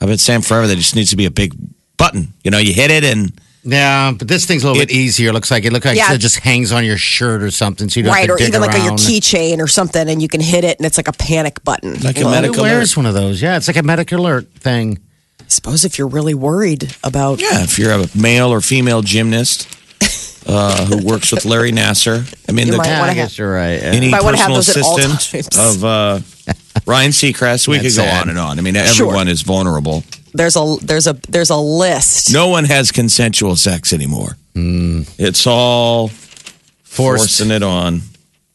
I've 0.00 0.06
been 0.08 0.18
saying 0.18 0.42
forever 0.42 0.68
that 0.68 0.74
it 0.74 0.82
just 0.82 0.94
needs 0.94 1.10
to 1.10 1.16
be 1.16 1.24
a 1.26 1.30
big 1.30 1.54
button. 1.96 2.34
You 2.44 2.52
know, 2.52 2.58
you 2.58 2.72
hit 2.72 2.92
it 2.92 3.02
and 3.02 3.32
Yeah, 3.70 4.12
but 4.18 4.26
this 4.28 4.46
thing's 4.46 4.64
a 4.64 4.66
little 4.68 4.80
It- 4.82 4.88
bit 4.88 4.94
easier. 4.96 5.28
It 5.30 5.32
looks 5.34 5.50
like 5.50 5.64
it 5.64 5.72
looks 5.72 5.84
like 5.84 5.96
Yeah. 5.96 6.14
it 6.14 6.18
just 6.18 6.38
hangs 6.38 6.72
on 6.72 6.84
your 6.84 6.96
shirt 6.96 7.42
or 7.42 7.50
something, 7.50 7.88
so 7.90 8.00
you 8.00 8.04
don't 8.04 8.12
right, 8.14 8.22
have 8.22 8.30
or 8.30 8.38
to 8.38 8.44
dig 8.44 8.54
even 8.54 8.60
like 8.62 8.74
a, 8.74 8.82
your 8.82 8.92
keychain 8.92 9.58
or 9.58 9.66
something, 9.68 10.08
and 10.08 10.22
you 10.22 10.28
can 10.28 10.40
hit 10.40 10.64
it, 10.64 10.78
and 10.78 10.86
it's 10.86 10.96
like 10.96 11.08
a 11.08 11.12
panic 11.12 11.62
button. 11.64 11.98
like 12.00 12.16
a 12.18 12.22
Well, 12.24 12.30
medical 12.30 12.54
who 12.56 12.60
alert. 12.62 12.70
wears 12.76 12.96
one 12.96 13.04
of 13.06 13.14
those? 13.14 13.42
Yeah, 13.42 13.56
it's 13.56 13.68
like 13.68 13.76
a 13.76 13.82
medical 13.82 14.20
alert 14.20 14.46
thing. 14.58 14.98
I 15.40 15.44
suppose 15.48 15.84
if 15.84 15.98
you're 15.98 16.08
really 16.08 16.34
worried 16.34 16.94
about 17.04 17.40
Yeah, 17.40 17.62
if 17.62 17.78
you're 17.78 17.92
a 17.92 18.06
male 18.14 18.52
or 18.52 18.60
female 18.60 19.02
gymnast 19.02 19.66
uh, 20.46 20.86
who 20.86 20.98
works 21.04 21.30
with 21.32 21.44
Larry 21.44 21.72
Nassar, 21.72 22.24
I 22.48 22.52
mean, 22.52 22.66
You 22.66 22.72
the, 22.72 22.78
might 22.78 22.86
Yeah, 22.88 23.02
I 23.02 23.14
guess 23.14 23.36
you're 23.38 23.52
right. 23.52 23.80
yeah. 23.82 23.88
any 23.92 24.08
Might 24.10 24.22
wanna 24.24 24.36
have 24.38 24.48
personal 24.50 24.56
those 24.56 24.76
at 24.76 24.82
all 24.82 24.98
assistant 25.18 25.50
times. 25.56 25.76
of 25.76 25.84
uh, 25.84 26.20
Ryan 26.86 27.10
Seacrest, 27.10 27.68
we 27.68 27.76
could 27.76 27.84
go 27.84 27.88
sad. 28.04 28.22
on 28.22 28.28
and 28.30 28.38
on. 28.38 28.58
I 28.58 28.62
mean, 28.62 28.76
everyone 28.76 29.28
is 29.28 29.42
vulnerable. 29.42 30.04
there's 30.34 30.56
a 30.56 30.76
there's 30.82 31.06
a 31.06 31.14
there's 31.28 31.50
a 31.50 31.56
list. 31.56 32.32
No 32.32 32.48
one 32.48 32.64
has 32.64 32.90
consensual 32.92 33.56
sex 33.56 33.92
anymore. 33.92 34.36
Hmm. 34.54 35.02
It's 35.18 35.46
all 35.46 36.08
Forced. 36.08 37.38
forcing 37.38 37.50
it 37.50 37.62
on. 37.62 38.02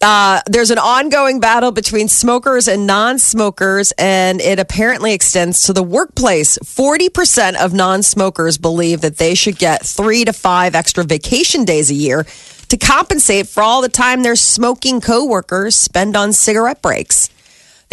Uh, 0.01 0.41
there's 0.47 0.69
an 0.69 0.79
ongoing 0.79 1.39
battle 1.39 1.71
between 1.71 2.09
smokers 2.09 2.67
and 2.67 2.85
non-smokers 2.85 3.93
and 3.97 4.41
it 4.41 4.59
apparently 4.59 5.13
extends 5.13 5.63
to 5.63 5.71
the 5.71 5.81
workplace 5.81 6.57
40% 6.57 7.56
of 7.56 7.73
non-smokers 7.73 8.57
believe 8.57 8.99
that 8.99 9.15
they 9.15 9.33
should 9.33 9.57
get 9.57 9.85
three 9.85 10.25
to 10.25 10.33
five 10.33 10.75
extra 10.75 11.06
vacation 11.06 11.63
days 11.63 11.89
a 11.89 11.94
year 11.94 12.25
to 12.68 12.75
compensate 12.75 13.47
for 13.47 13.63
all 13.63 13.81
the 13.81 13.87
time 13.87 14.23
their 14.23 14.35
smoking 14.35 14.99
coworkers 14.99 15.73
spend 15.73 16.18
on 16.18 16.33
cigarette 16.33 16.81
breaks 16.81 17.30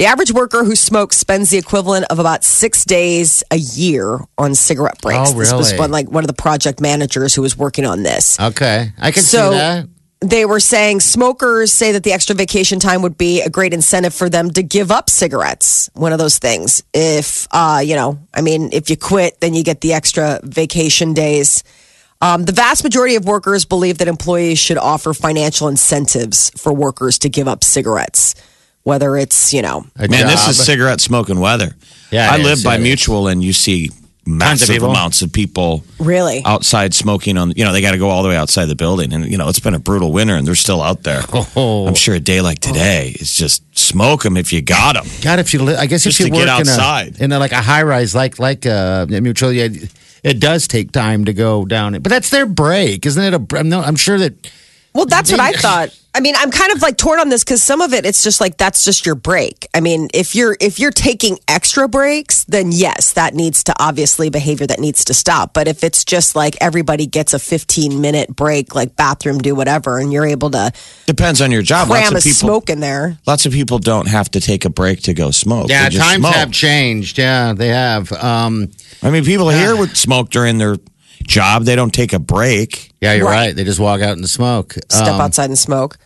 the 0.01 0.07
average 0.07 0.33
worker 0.33 0.65
who 0.65 0.75
smokes 0.75 1.19
spends 1.19 1.51
the 1.51 1.59
equivalent 1.59 2.07
of 2.09 2.19
about 2.19 2.43
six 2.43 2.87
days 2.87 3.45
a 3.51 3.57
year 3.59 4.19
on 4.39 4.55
cigarette 4.55 4.99
breaks. 5.03 5.33
Oh, 5.35 5.39
This 5.39 5.53
was 5.53 5.75
one, 5.75 5.91
like 5.91 6.11
one 6.11 6.25
of 6.25 6.29
the 6.29 6.33
project 6.33 6.81
managers 6.81 7.35
who 7.35 7.43
was 7.43 7.55
working 7.55 7.85
on 7.85 8.03
this. 8.03 8.41
Okay, 8.41 8.93
I 8.99 9.11
can 9.11 9.23
So- 9.23 9.51
see 9.51 9.57
that. 9.59 9.87
they 10.23 10.47
were 10.47 10.59
saying 10.59 11.01
smokers 11.01 11.71
say 11.71 11.93
that 11.93 12.03
the 12.03 12.13
extra 12.15 12.35
vacation 12.35 12.81
time 12.81 13.03
would 13.03 13.19
be 13.19 13.43
a 13.43 13.51
great 13.51 13.75
incentive 13.75 14.15
for 14.15 14.31
them 14.31 14.51
to 14.53 14.63
give 14.63 14.91
up 14.91 15.11
cigarettes. 15.11 15.91
One 15.93 16.15
of 16.15 16.19
those 16.19 16.39
things. 16.39 16.83
If, 16.95 17.47
uh, 17.51 17.83
you 17.85 17.95
know, 17.95 18.19
I 18.33 18.41
mean, 18.41 18.71
if 18.73 18.89
you 18.89 18.97
quit, 18.97 19.39
then 19.43 19.53
you 19.53 19.63
get 19.63 19.83
the 19.83 19.93
extra 19.93 20.41
vacation 20.43 21.13
days. 21.13 21.63
Um, 22.23 22.47
the 22.47 22.53
vast 22.53 22.85
majority 22.85 23.17
of 23.17 23.27
workers 23.27 23.67
believe 23.67 23.99
that 23.99 24.09
employees 24.09 24.59
should 24.59 24.79
offer 24.79 25.13
financial 25.13 25.69
incentives 25.69 26.51
for 26.57 26.73
workers 26.73 27.19
to 27.19 27.29
give 27.29 27.49
up 27.49 27.65
cigarettes, 27.65 28.35
whether 28.91 29.17
it's, 29.17 29.55
you 29.55 29.63
know, 29.63 29.87
A 29.97 30.09
Man, 30.09 30.27
this 30.27 30.49
is 30.49 30.63
cigarette 30.63 31.01
smoking 31.01 31.39
weather. 31.39 31.77
Yeah, 32.11 32.29
I 32.31 32.39
live 32.39 32.59
is, 32.59 32.65
by 32.65 32.73
yeah, 32.73 32.81
it 32.81 32.81
is. 32.81 32.85
Mutual, 32.89 33.29
and 33.29 33.43
you 33.43 33.53
see 33.53 33.89
Tons 34.27 34.63
of 34.63 34.69
massive 34.69 34.83
amounts 34.83 35.23
of 35.23 35.33
people 35.33 35.83
really. 35.99 36.43
outside 36.45 36.93
smoking 36.93 37.39
on. 37.39 37.53
You 37.53 37.65
know, 37.65 37.73
they 37.73 37.81
got 37.81 37.93
to 37.93 37.99
go 37.99 38.11
all 38.11 38.23
the 38.23 38.29
way 38.29 38.37
outside 38.37 38.67
the 38.67 38.75
building, 38.75 39.13
and 39.13 39.25
you 39.31 39.39
know 39.39 39.49
it's 39.49 39.61
been 39.61 39.75
a 39.75 39.79
brutal 39.79 40.13
winter, 40.13 40.35
and 40.35 40.47
they're 40.47 40.55
still 40.57 40.83
out 40.83 41.05
there. 41.05 41.23
Oh. 41.33 41.87
I'm 41.87 41.95
sure 41.95 42.15
a 42.17 42.21
day 42.21 42.41
like 42.41 42.59
today 42.59 43.15
is 43.19 43.35
just 43.35 43.63
smoke 43.79 44.23
them 44.25 44.37
if 44.37 44.53
you 44.53 44.61
got 44.61 44.95
them. 44.95 45.07
God, 45.23 45.39
if 45.39 45.55
you, 45.55 45.63
li- 45.63 45.77
I 45.77 45.87
guess 45.87 46.05
Just 46.05 46.21
if 46.21 46.27
you 46.27 46.33
to 46.33 46.39
work 46.39 46.47
get 46.47 46.61
in 46.61 46.69
outside. 46.69 47.21
a, 47.21 47.25
in 47.25 47.33
a, 47.33 47.39
like 47.39 47.53
a 47.53 47.63
high 47.63 47.83
rise, 47.83 48.15
like 48.15 48.39
like 48.39 48.67
uh, 48.67 49.07
mutual, 49.09 49.53
yeah, 49.53 49.69
it 50.23 50.39
does 50.39 50.69
take 50.69 50.93
time 50.93 51.25
to 51.25 51.33
go 51.33 51.65
down. 51.65 51.95
it. 51.95 52.03
But 52.03 52.11
that's 52.11 52.31
their 52.31 52.47
break, 52.47 53.07
isn't 53.07 53.23
it? 53.23 53.35
A, 53.35 53.59
I'm, 53.59 53.69
no, 53.69 53.81
I'm 53.81 53.97
sure 53.97 54.19
that 54.19 54.51
Well, 54.93 55.07
that's 55.07 55.31
what 55.31 55.41
I 55.41 55.53
thought. 55.53 55.97
I 56.13 56.19
mean, 56.19 56.35
I'm 56.37 56.51
kind 56.51 56.73
of 56.73 56.83
like 56.83 56.97
torn 56.97 57.21
on 57.21 57.29
this 57.29 57.45
because 57.45 57.63
some 57.63 57.81
of 57.81 57.95
it, 57.95 58.05
it's 58.05 58.25
just 58.25 58.41
like 58.41 58.57
that's 58.57 58.85
just 58.85 59.07
your 59.07 59.15
break. 59.15 59.69
I 59.73 59.79
mean, 59.81 60.09
if 60.13 60.35
you're 60.35 60.57
if 60.61 60.81
you're 60.81 60.91
taking 60.91 61.39
extra 61.47 61.87
breaks, 61.89 62.43
then 62.45 62.73
yes, 62.73 63.13
that 63.13 63.33
needs 63.33 63.63
to 63.65 63.75
obviously 63.79 64.29
behavior 64.29 64.67
that 64.67 64.81
needs 64.81 65.05
to 65.05 65.15
stop. 65.15 65.55
But 65.55 65.69
if 65.69 65.85
it's 65.85 66.05
just 66.05 66.35
like 66.35 66.57
everybody 66.61 67.07
gets 67.07 67.33
a 67.33 67.39
15 67.39 68.01
minute 68.01 68.35
break, 68.35 68.75
like 68.75 68.97
bathroom, 68.97 69.39
do 69.39 69.55
whatever, 69.55 69.99
and 69.99 70.13
you're 70.13 70.27
able 70.27 70.51
to 70.51 70.73
Depends 71.07 71.41
on 71.41 71.53
your 71.53 71.63
job. 71.63 71.89
Lots 71.89 72.01
cram 72.03 72.15
a 72.15 72.19
of 72.19 72.25
people, 72.25 72.35
smoke 72.37 72.71
in 72.71 72.81
there, 72.81 73.17
lots 73.25 73.47
of 73.47 73.53
people 73.53 73.79
don't 73.79 74.09
have 74.09 74.29
to 74.33 74.41
take 74.41 74.65
a 74.65 74.71
break 74.71 75.03
to 75.03 75.15
go 75.15 75.31
smoke. 75.31 75.69
Yeah, 75.69 75.85
They 75.85 75.91
just 75.91 76.09
times 76.11 76.23
smoke. 76.23 76.35
have 76.35 76.51
changed. 76.51 77.19
Yeah, 77.19 77.53
they 77.53 77.69
have. 77.69 78.11
Um, 78.13 78.73
I 79.05 79.11
mean, 79.11 79.25
people 79.25 79.49
here 79.49 79.77
would 79.77 79.97
smoke 79.97 80.31
during 80.31 80.59
their 80.59 80.77
job. 81.27 81.65
They 81.65 81.77
don't 81.77 81.93
take 81.95 82.13
a 82.13 82.19
break. 82.19 82.93
yeah, 83.01 83.15
you're 83.15 83.27
Right. 83.27 83.47
right. 83.49 83.57
They 83.57 83.65
just 83.65 83.81
walk 83.81 84.01
out 84.01 84.17
and 84.17 84.29
smoke. 84.29 84.75
step 84.89 85.09
Um, 85.09 85.21
outside 85.21 85.47
and 85.51 85.59
smoke. 85.59 85.99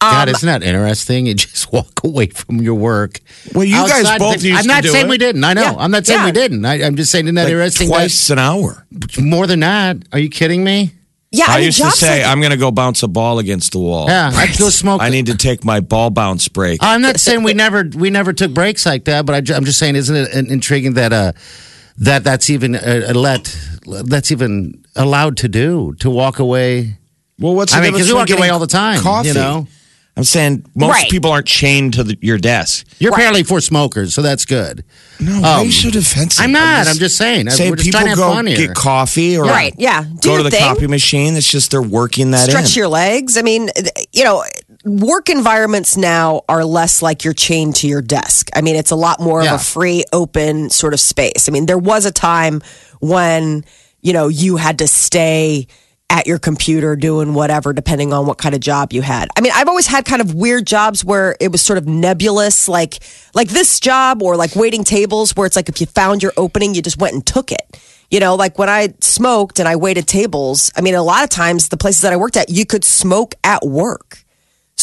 God, 0.00 0.28
isn't 0.28 0.46
that 0.46 0.62
interesting? 0.62 1.26
You 1.26 1.34
just 1.34 1.72
walk 1.72 2.00
away 2.04 2.26
from 2.28 2.60
your 2.60 2.74
work. 2.76 3.18
Well, 3.52 3.64
you 3.64 3.74
guys 3.74 4.04
Outside, 4.04 4.18
both 4.20 4.44
used 4.44 4.56
I'm 4.58 4.62
to 4.62 4.68
not 4.68 4.82
do 4.84 4.90
saying 4.90 5.06
it. 5.06 5.10
we 5.10 5.18
didn't. 5.18 5.42
I 5.42 5.54
know. 5.54 5.62
Yeah. 5.62 5.74
I'm 5.76 5.90
not 5.90 6.06
saying 6.06 6.20
Yeah. 6.20 6.26
we 6.26 6.32
didn't. 6.32 6.64
I, 6.64 6.84
I'm 6.84 6.94
just 6.94 7.10
saying, 7.10 7.24
isn't 7.24 7.34
that 7.34 7.42
Like 7.44 7.50
interesting? 7.52 7.88
twice 7.88 8.30
an 8.30 8.38
hour. 8.38 8.86
That- 8.92 9.18
more 9.20 9.46
than 9.48 9.60
that. 9.60 9.96
Are 10.12 10.18
you 10.20 10.28
kidding 10.28 10.62
me? 10.62 10.92
Yeah, 11.32 11.44
I, 11.48 11.56
mean, 11.56 11.64
used 11.66 11.78
to 11.78 11.82
jobs 11.84 11.98
say, 11.98 12.22
like- 12.22 12.30
I'm 12.32 12.40
going 12.40 12.52
to 12.52 12.56
go 12.56 12.70
bounce 12.70 13.02
a 13.02 13.08
ball 13.08 13.38
against 13.40 13.72
the 13.72 13.80
wall. 13.80 14.06
Yeah, 14.08 14.30
I'd 14.32 14.56
go 14.56 14.68
smoke. 14.70 15.02
I 15.02 15.08
need 15.10 15.26
to 15.26 15.36
take 15.36 15.62
my 15.64 15.80
ball 15.80 16.08
bounce 16.10 16.46
break. 16.48 16.78
I'm 16.80 17.02
not 17.02 17.18
saying 17.20 17.42
we 17.42 17.52
never 17.52 17.84
we 17.94 18.08
never 18.08 18.32
took 18.32 18.54
breaks 18.54 18.86
like 18.86 19.04
that, 19.06 19.26
but 19.26 19.34
I, 19.50 19.54
I'm 19.54 19.64
just 19.66 19.78
saying, 19.80 19.96
isn't 19.96 20.14
it 20.16 20.32
in- 20.32 20.50
intriguing 20.50 20.94
that 20.94 21.12
uh 21.12 21.32
that 21.98 22.24
that's 22.24 22.50
even 22.50 22.74
uh, 22.76 23.12
let 23.14 23.54
that's 24.06 24.30
even 24.32 24.84
allowed 24.96 25.36
to 25.38 25.48
do 25.48 25.94
to 26.00 26.10
walk 26.10 26.38
away? 26.38 26.98
well, 27.38 27.54
what's 27.54 27.72
the 27.72 27.78
I 27.78 27.82
mean, 27.82 27.92
because 27.92 28.08
we 28.08 28.14
walk 28.14 28.30
away 28.30 28.48
all 28.50 28.58
the 28.58 28.66
time. 28.66 29.00
Coffee. 29.00 29.28
You 29.28 29.34
know, 29.34 29.66
I'm 30.16 30.24
saying 30.24 30.64
most 30.74 30.90
Right. 30.90 31.10
people 31.10 31.30
aren't 31.30 31.46
chained 31.46 31.94
to 31.94 32.02
the, 32.02 32.18
your 32.20 32.38
desk. 32.38 32.84
you're 32.98 33.12
apparently 33.12 33.44
for 33.44 33.60
smokers, 33.60 34.14
so 34.14 34.20
that's 34.22 34.44
good. 34.44 34.84
No, 35.20 35.40
why 35.40 35.48
are 35.58 35.64
you 35.64 35.70
so 35.70 35.90
defensive? 35.90 36.42
I'm 36.44 36.50
not. 36.50 36.88
I'm 36.88 36.96
just 36.96 37.16
saying. 37.16 37.48
saying 37.50 37.70
We're 37.70 37.76
just 37.76 37.86
people 37.86 38.00
trying 38.00 38.06
to 38.06 38.10
have 38.10 38.18
go 38.18 38.32
fun 38.34 38.46
here. 38.48 38.56
get 38.56 38.74
coffee 38.74 39.36
or 39.38 39.44
Right, 39.44 39.74
yeah. 39.78 40.02
Do 40.02 40.28
go 40.30 40.36
to 40.38 40.42
the 40.42 40.50
thing. 40.50 40.60
copy 40.60 40.86
machine. 40.88 41.36
It's 41.36 41.48
just 41.48 41.70
they're 41.70 41.80
working 41.82 42.32
that 42.32 42.48
stretch 42.50 42.76
in. 42.76 42.80
your 42.80 42.88
legs. 42.88 43.36
I 43.36 43.42
mean, 43.42 43.68
you 44.12 44.24
know, 44.24 44.42
work 44.84 45.28
environments 45.28 45.96
now 45.96 46.42
are 46.48 46.64
less 46.64 47.02
like 47.02 47.24
you're 47.24 47.34
chained 47.34 47.74
to 47.76 47.88
your 47.88 48.02
desk. 48.02 48.48
I 48.54 48.60
mean, 48.60 48.76
it's 48.76 48.90
a 48.90 48.96
lot 48.96 49.20
more 49.20 49.42
Yeah. 49.42 49.54
of 49.54 49.60
a 49.60 49.64
free, 49.64 50.04
open 50.12 50.70
sort 50.70 50.94
of 50.94 51.00
space. 51.00 51.48
I 51.48 51.52
mean, 51.52 51.66
there 51.66 51.78
was 51.78 52.04
a 52.06 52.12
time 52.12 52.62
when, 53.00 53.64
you 54.02 54.12
know, 54.12 54.28
you 54.28 54.56
had 54.56 54.78
to 54.78 54.86
stay 54.88 55.66
at 56.10 56.26
your 56.26 56.38
computer 56.38 56.96
doing 56.96 57.34
whatever 57.34 57.74
depending 57.74 58.14
on 58.14 58.24
what 58.24 58.38
kind 58.38 58.54
of 58.54 58.60
job 58.62 58.94
you 58.94 59.02
had. 59.02 59.28
I 59.36 59.42
mean, 59.42 59.52
I've 59.54 59.68
always 59.68 59.86
had 59.86 60.06
kind 60.06 60.22
of 60.22 60.32
weird 60.34 60.66
jobs 60.66 61.04
where 61.04 61.36
it 61.38 61.52
was 61.52 61.60
sort 61.60 61.76
of 61.76 61.86
nebulous 61.86 62.66
like 62.66 63.00
like 63.34 63.48
this 63.50 63.78
job 63.78 64.22
or 64.22 64.34
like 64.34 64.56
waiting 64.56 64.84
tables 64.84 65.36
where 65.36 65.46
it's 65.46 65.54
like 65.56 65.68
if 65.68 65.80
you 65.82 65.86
found 65.86 66.22
your 66.22 66.32
opening, 66.38 66.74
you 66.74 66.80
just 66.80 66.98
went 66.98 67.12
and 67.12 67.26
took 67.26 67.52
it. 67.52 67.78
You 68.10 68.20
know, 68.20 68.36
like 68.36 68.58
when 68.58 68.70
I 68.70 68.94
smoked 69.02 69.58
and 69.58 69.68
I 69.68 69.76
waited 69.76 70.06
tables, 70.06 70.70
I 70.74 70.80
mean, 70.80 70.94
a 70.94 71.02
lot 71.02 71.24
of 71.24 71.28
times 71.30 71.68
the 71.68 71.76
places 71.76 72.00
that 72.02 72.12
I 72.12 72.16
worked 72.16 72.38
at, 72.38 72.48
you 72.48 72.64
could 72.64 72.84
smoke 72.84 73.34
at 73.44 73.66
work. 73.66 74.24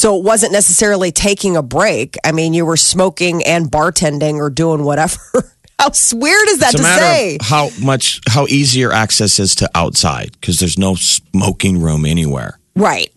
So 0.05 0.17
it 0.17 0.23
wasn't 0.23 0.51
necessarily 0.51 1.11
taking 1.11 1.57
a 1.57 1.63
break. 1.63 2.15
I 2.23 2.31
mean, 2.31 2.53
you 2.53 2.63
were 2.63 2.77
smoking 2.77 3.43
and 3.43 3.71
bartending 3.71 4.35
or 4.35 4.51
doing 4.51 4.83
whatever. 4.83 5.17
How 5.79 5.89
weird 6.13 6.47
is 6.49 6.59
that 6.59 6.73
It's 6.73 6.75
a 6.75 6.77
to 6.77 6.83
matter 6.83 7.01
say? 7.01 7.35
of 7.37 7.41
how 7.41 7.69
much 7.81 8.21
how 8.27 8.45
easy 8.45 8.81
your 8.81 8.93
access 8.93 9.39
is 9.39 9.55
to 9.55 9.69
outside 9.73 10.31
because 10.39 10.59
there's 10.59 10.77
no 10.77 10.93
smoking 10.93 11.81
room 11.81 12.05
anywhere. 12.05 12.59
Right. 12.75 13.11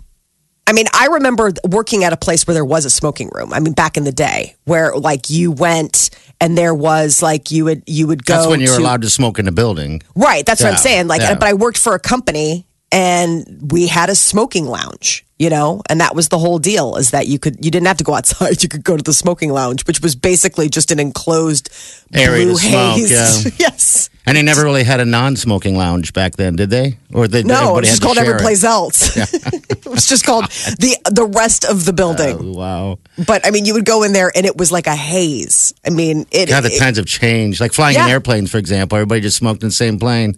I 0.67 0.73
mean, 0.73 0.87
I 0.95 1.09
remember 1.09 1.53
working 1.69 2.05
at 2.05 2.15
a 2.15 2.17
place 2.17 2.47
where 2.47 2.55
there 2.55 2.65
was 2.65 2.87
a 2.87 2.91
smoking 2.91 3.29
room. 3.35 3.53
I 3.53 3.61
mean, 3.61 3.75
back 3.75 3.99
in 3.99 4.05
the 4.05 4.13
day, 4.13 4.57
where 4.65 4.95
like 4.97 5.29
you 5.29 5.53
went 5.53 6.09
and 6.41 6.57
there 6.57 6.75
was 6.75 7.21
like 7.21 7.51
you 7.51 7.67
would 7.67 7.83
you 7.87 8.07
would 8.07 8.25
go. 8.25 8.35
That's 8.35 8.47
when 8.49 8.61
you're 8.61 8.77
to- 8.77 8.83
allowed 8.83 9.03
to 9.03 9.11
smoke 9.11 9.39
in 9.39 9.45
the 9.45 9.53
building. 9.53 10.03
Right. 10.17 10.45
That's 10.47 10.63
what 10.63 10.73
I'm 10.73 10.79
saying. 10.79 11.07
Like, 11.07 11.21
yeah. 11.21 11.35
but 11.35 11.49
I 11.49 11.53
worked 11.53 11.79
for 11.79 11.95
a 11.95 12.01
company 12.01 12.65
and 12.91 13.71
we 13.71 13.89
had 13.89 14.09
a 14.09 14.15
smoking 14.15 14.65
lounge, 14.65 15.27
you 15.39 15.51
know, 15.51 15.83
and 15.89 16.01
that 16.01 16.15
was 16.17 16.29
the 16.29 16.39
whole 16.39 16.59
deal 16.59 16.97
is 16.97 17.11
that 17.13 17.27
you 17.29 17.39
could, 17.39 17.65
you 17.65 17.71
didn't 17.71 17.87
have 17.87 17.99
to 17.99 18.05
go 18.05 18.15
outside. 18.15 18.63
You 18.63 18.69
could 18.69 18.83
go 18.85 18.97
to 18.97 19.03
the 19.03 19.13
smoking 19.13 19.53
lounge, 19.53 19.87
which 19.87 20.01
was 20.03 20.17
basically 20.17 20.69
just 20.69 20.91
an 20.91 20.99
enclosed 20.99 21.71
Area 22.13 22.47
to 22.47 22.57
smoke, 22.57 22.97
haze. 22.97 23.11
yeah. 23.45 23.51
yes. 23.59 24.11
And 24.27 24.37
they 24.37 24.43
never 24.43 24.63
really 24.65 24.83
had 24.85 25.01
a 25.01 25.05
non-smoking 25.05 25.77
lounge 25.77 26.13
back 26.13 26.35
then, 26.37 26.57
did 26.57 26.69
they? 26.71 26.99
Or 27.15 27.29
they, 27.29 27.43
No, 27.45 27.79
it 27.79 27.83
was 27.83 27.89
just 27.91 28.03
called 28.03 28.19
every 28.19 28.35
it? 28.35 28.41
place 28.41 28.65
else. 28.65 29.17
it 29.17 29.87
was 29.87 30.07
just 30.07 30.25
called 30.27 30.45
the 30.47 30.97
the 31.11 31.25
rest 31.25 31.65
of 31.65 31.85
the 31.87 31.93
building. 31.95 32.37
Oh, 32.39 32.53
wow. 32.53 32.99
but 33.27 33.47
I 33.47 33.51
mean, 33.51 33.65
you 33.65 33.75
would 33.75 33.87
go 33.87 34.03
in 34.03 34.13
there 34.13 34.31
and 34.35 34.45
it 34.45 34.57
was 34.57 34.71
like 34.73 34.87
a 34.87 34.95
haze. 34.97 35.73
I 35.87 35.91
mean, 35.91 36.27
it. 36.31 36.49
God, 36.49 36.63
the 36.65 36.71
it- 36.75 36.79
times 36.79 36.97
have 36.99 37.07
changed. 37.07 37.61
Like 37.61 37.73
flying 37.73 37.97
in 37.97 38.03
airplanes, 38.03 38.51
for 38.51 38.59
example. 38.59 38.97
Everybody 38.99 39.21
just 39.23 39.37
smoked 39.37 39.63
in 39.63 39.69
the 39.69 39.75
same 39.75 39.99
plane, 39.99 40.37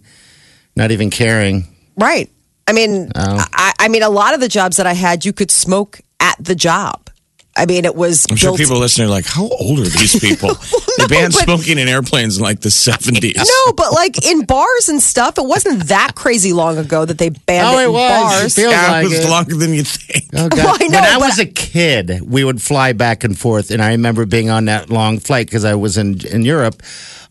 not 0.75 0.91
even 0.91 1.09
caring. 1.09 1.67
Right. 1.97 2.29
I 2.71 2.73
mean, 2.73 3.11
Oh. 3.15 3.45
I, 3.53 3.73
I 3.79 3.87
mean, 3.89 4.01
a 4.01 4.09
lot 4.09 4.33
of 4.33 4.39
the 4.39 4.47
jobs 4.47 4.77
that 4.77 4.87
I 4.87 4.93
had, 4.93 5.25
you 5.25 5.33
could 5.33 5.51
smoke 5.51 5.99
at 6.21 6.37
the 6.39 6.55
job. 6.55 7.09
I 7.57 7.65
mean, 7.65 7.83
it 7.83 7.95
was. 7.95 8.25
I'm 8.29 8.37
sure 8.37 8.55
people 8.55 8.79
listening 8.79 9.07
are 9.07 9.11
like, 9.11 9.25
"How 9.25 9.43
old 9.49 9.79
are 9.79 9.83
these 9.83 10.17
people?" 10.17 10.53
they 10.97 11.07
banned 11.07 11.33
but- 11.33 11.43
smoking 11.43 11.77
in 11.79 11.89
airplanes 11.89 12.37
in 12.37 12.43
like 12.43 12.61
the 12.61 12.69
70s. 12.69 13.35
No, 13.35 13.73
but 13.73 13.91
like 13.91 14.25
in 14.25 14.45
bars 14.45 14.87
and 14.87 15.03
stuff, 15.03 15.37
it 15.37 15.45
wasn't 15.45 15.87
that 15.89 16.13
crazy 16.15 16.53
long 16.53 16.77
ago 16.77 17.03
that 17.03 17.17
they 17.17 17.27
banned 17.27 17.67
Oh, 17.67 17.77
it 17.79 17.83
it 17.83 17.85
in 17.87 17.91
was. 17.91 18.21
bars. 18.23 18.57
It 18.57 18.61
feels 18.61 18.71
yeah, 18.73 18.91
like 18.91 19.05
it 19.05 19.09
was 19.09 19.25
it. 19.25 19.29
longer 19.29 19.55
than 19.57 19.73
you 19.73 19.83
think. 19.83 20.30
Oh, 20.33 20.49
God. 20.49 20.81
I 20.81 20.87
know, 20.87 21.01
when 21.01 21.03
I 21.03 21.17
was 21.17 21.39
a 21.39 21.45
kid, 21.45 22.21
we 22.23 22.43
would 22.43 22.61
fly 22.61 22.93
back 22.93 23.23
and 23.23 23.37
forth, 23.37 23.71
and 23.71 23.81
I 23.81 23.91
remember 23.91 24.25
being 24.25 24.49
on 24.49 24.65
that 24.65 24.89
long 24.89 25.19
flight 25.19 25.47
because 25.47 25.65
I 25.65 25.75
was 25.75 25.97
in 25.97 26.25
in 26.27 26.43
Europe, 26.43 26.81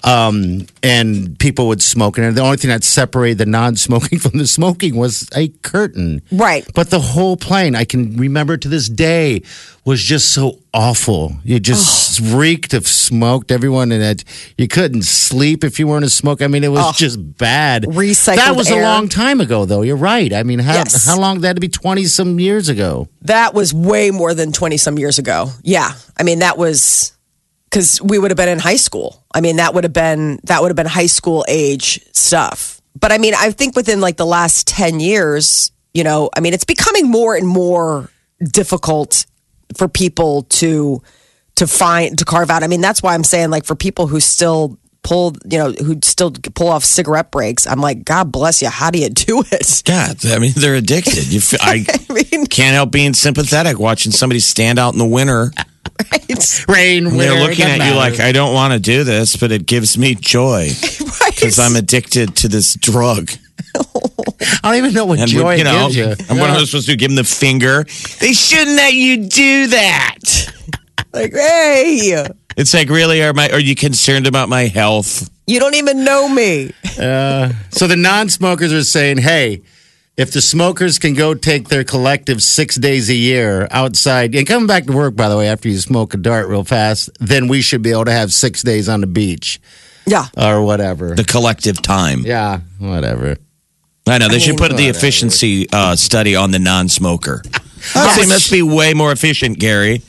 um, 0.04 0.66
and 0.82 1.38
people 1.38 1.68
would 1.68 1.82
smoke, 1.82 2.18
and 2.18 2.36
the 2.36 2.42
only 2.42 2.56
thing 2.56 2.70
that 2.70 2.84
separated 2.84 3.38
the 3.38 3.46
non-smoking 3.46 4.18
from 4.24 4.38
the 4.38 4.46
smoking 4.46 4.96
was 4.96 5.28
a 5.34 5.48
curtain. 5.62 6.22
Right. 6.30 6.66
But 6.74 6.90
the 6.90 7.00
whole 7.00 7.36
plane, 7.36 7.74
I 7.74 7.84
can 7.84 8.16
remember 8.16 8.56
to 8.56 8.68
this 8.68 8.88
day, 8.88 9.42
was 9.84 10.02
just 10.02 10.32
so 10.32 10.59
awful. 10.72 11.36
You 11.44 11.60
just 11.60 12.20
reeked 12.20 12.74
of 12.74 12.86
smoked. 12.86 13.50
Everyone 13.50 13.92
in 13.92 14.00
it, 14.00 14.24
you 14.56 14.68
couldn't 14.68 15.02
sleep 15.04 15.64
if 15.64 15.78
you 15.78 15.86
weren't 15.86 16.04
a 16.04 16.10
smoke. 16.10 16.42
I 16.42 16.46
mean, 16.46 16.64
it 16.64 16.70
was 16.72 16.96
just 16.96 17.18
bad. 17.38 17.84
Recycled 17.84 18.36
That 18.36 18.56
was 18.56 18.70
air. 18.70 18.80
a 18.80 18.84
long 18.84 19.08
time 19.08 19.40
ago, 19.40 19.64
though. 19.64 19.82
You're 19.82 19.96
right. 19.96 20.32
I 20.32 20.42
mean, 20.42 20.58
how 20.58 20.74
Yes. 20.74 21.06
how 21.06 21.18
long? 21.18 21.40
That 21.40 21.54
to 21.54 21.60
be 21.60 21.68
twenty 21.68 22.04
some 22.06 22.38
years 22.38 22.68
ago. 22.68 23.08
That 23.22 23.54
was 23.54 23.72
way 23.74 24.10
more 24.10 24.34
than 24.34 24.52
20 24.52 24.76
some 24.76 24.98
years 24.98 25.18
ago. 25.18 25.50
Yeah. 25.62 25.92
I 26.16 26.22
mean, 26.22 26.40
that 26.40 26.56
was 26.58 27.12
because 27.70 28.00
we 28.02 28.18
would 28.18 28.30
have 28.30 28.38
been 28.38 28.48
in 28.48 28.58
high 28.58 28.76
school. 28.76 29.24
I 29.32 29.40
mean, 29.40 29.56
that 29.56 29.74
would 29.74 29.84
have 29.84 29.92
been, 29.92 30.40
that 30.44 30.60
would 30.60 30.68
have 30.70 30.76
been 30.76 30.86
high 30.86 31.06
school 31.06 31.44
age 31.48 32.00
stuff. 32.12 32.80
But 32.98 33.12
I 33.12 33.18
mean, 33.18 33.34
I 33.36 33.52
think 33.52 33.76
within 33.76 34.00
like 34.00 34.16
the 34.16 34.26
last 34.26 34.66
10 34.66 34.98
years, 35.00 35.70
you 35.94 36.02
know, 36.04 36.30
I 36.36 36.40
mean, 36.40 36.52
it's 36.52 36.64
becoming 36.64 37.08
more 37.08 37.36
and 37.36 37.46
more 37.46 38.10
difficult 38.52 39.24
for 39.76 39.88
people 39.88 40.42
to, 40.44 41.02
to 41.56 41.66
find, 41.66 42.18
to 42.18 42.24
carve 42.24 42.50
out. 42.50 42.62
I 42.62 42.66
mean, 42.66 42.80
that's 42.80 43.02
why 43.02 43.14
I'm 43.14 43.24
saying 43.24 43.50
like 43.50 43.64
for 43.64 43.74
people 43.74 44.06
who 44.06 44.20
still 44.20 44.78
pull, 45.02 45.34
you 45.50 45.58
know, 45.58 45.72
who 45.72 45.98
still 46.04 46.30
pull 46.54 46.68
off 46.68 46.84
cigarette 46.84 47.30
breaks, 47.30 47.66
I'm 47.66 47.80
like, 47.80 48.04
God 48.04 48.30
bless 48.32 48.60
you. 48.62 48.68
How 48.68 48.90
do 48.90 48.98
you 48.98 49.08
do 49.08 49.42
it? 49.50 49.82
God, 49.84 50.24
I 50.26 50.38
mean, 50.38 50.52
they're 50.56 50.74
addicted. 50.74 51.32
You, 51.32 51.40
feel, 51.40 51.58
I 51.62 51.84
I 51.88 52.12
mean, 52.12 52.46
can't 52.46 52.74
help 52.74 52.90
being 52.90 53.14
sympathetic 53.14 53.78
watching 53.78 54.12
somebody 54.12 54.40
stand 54.40 54.78
out 54.78 54.92
in 54.92 54.98
the 54.98 55.06
winter. 55.06 55.52
right. 56.12 56.64
Rain, 56.68 57.06
And 57.06 57.16
winter, 57.16 57.32
they're 57.34 57.40
looking 57.40 57.64
doesn't 57.64 57.80
at 57.80 57.90
you 57.90 57.94
like, 57.96 58.20
I 58.20 58.32
don't 58.32 58.54
want 58.54 58.72
to 58.72 58.78
do 58.80 59.04
this, 59.04 59.36
but 59.36 59.52
it 59.52 59.66
gives 59.66 59.96
me 59.98 60.14
joy 60.14 60.68
right. 61.20 61.34
because 61.34 61.58
I'm 61.58 61.76
addicted 61.76 62.36
to 62.36 62.48
this 62.48 62.74
drug. 62.74 63.30
I 64.62 64.68
don't 64.70 64.74
even 64.76 64.92
know 64.94 65.04
what 65.06 65.18
And 65.18 65.28
joy 65.30 65.56
you 65.56 65.64
know, 65.64 65.84
gives 65.88 65.96
you. 65.96 66.04
and 66.28 66.38
what 66.38 66.50
am 66.50 66.56
I 66.56 66.64
supposed 66.64 66.86
to 66.86 66.92
do? 66.92 66.96
Give 66.96 67.10
them 67.10 67.16
the 67.16 67.24
finger? 67.24 67.84
They 68.20 68.32
shouldn't 68.32 68.76
let 68.76 68.94
you 68.94 69.26
do 69.28 69.66
that. 69.68 70.18
Like, 71.12 71.32
hey. 71.32 72.24
It's 72.56 72.72
like, 72.72 72.88
really? 72.88 73.20
Are 73.24 73.32
my? 73.32 73.48
Are 73.50 73.58
you 73.58 73.74
concerned 73.74 74.28
about 74.28 74.48
my 74.48 74.68
health? 74.68 75.28
You 75.48 75.58
don't 75.58 75.74
even 75.74 76.04
know 76.04 76.28
me. 76.28 76.72
Uh, 76.96 77.52
so 77.70 77.88
the 77.88 77.96
non-smokers 77.96 78.72
are 78.72 78.84
saying, 78.84 79.18
"Hey, 79.18 79.62
if 80.16 80.30
the 80.30 80.40
smokers 80.40 81.00
can 81.00 81.14
go 81.14 81.34
take 81.34 81.68
their 81.68 81.82
collective 81.82 82.40
six 82.44 82.76
days 82.76 83.10
a 83.10 83.14
year 83.14 83.66
outside 83.72 84.36
and 84.36 84.46
come 84.46 84.68
back 84.68 84.84
to 84.86 84.92
work, 84.92 85.16
by 85.16 85.28
the 85.28 85.36
way, 85.36 85.48
after 85.48 85.68
you 85.68 85.78
smoke 85.78 86.14
a 86.14 86.16
dart 86.16 86.46
real 86.46 86.62
fast, 86.62 87.10
then 87.18 87.48
we 87.48 87.60
should 87.60 87.82
be 87.82 87.90
able 87.90 88.04
to 88.04 88.12
have 88.12 88.32
six 88.32 88.62
days 88.62 88.88
on 88.88 89.00
the 89.00 89.08
beach 89.08 89.60
Yeah. 90.06 90.26
or 90.36 90.62
whatever." 90.62 91.16
The 91.16 91.24
collective 91.24 91.82
time. 91.82 92.20
yeah, 92.24 92.60
whatever. 92.78 93.36
I 94.06 94.18
know 94.18 94.28
they 94.28 94.38
should 94.38 94.56
put 94.56 94.76
the 94.76 94.88
efficiency 94.88 95.68
uh, 95.72 95.94
study 95.96 96.34
on 96.34 96.50
the 96.50 96.58
non-smoker. 96.58 97.42
They 97.94 98.26
must 98.26 98.50
be 98.50 98.62
way 98.62 98.92
more 98.94 99.12
efficient, 99.12 99.58
Gary. 99.58 100.02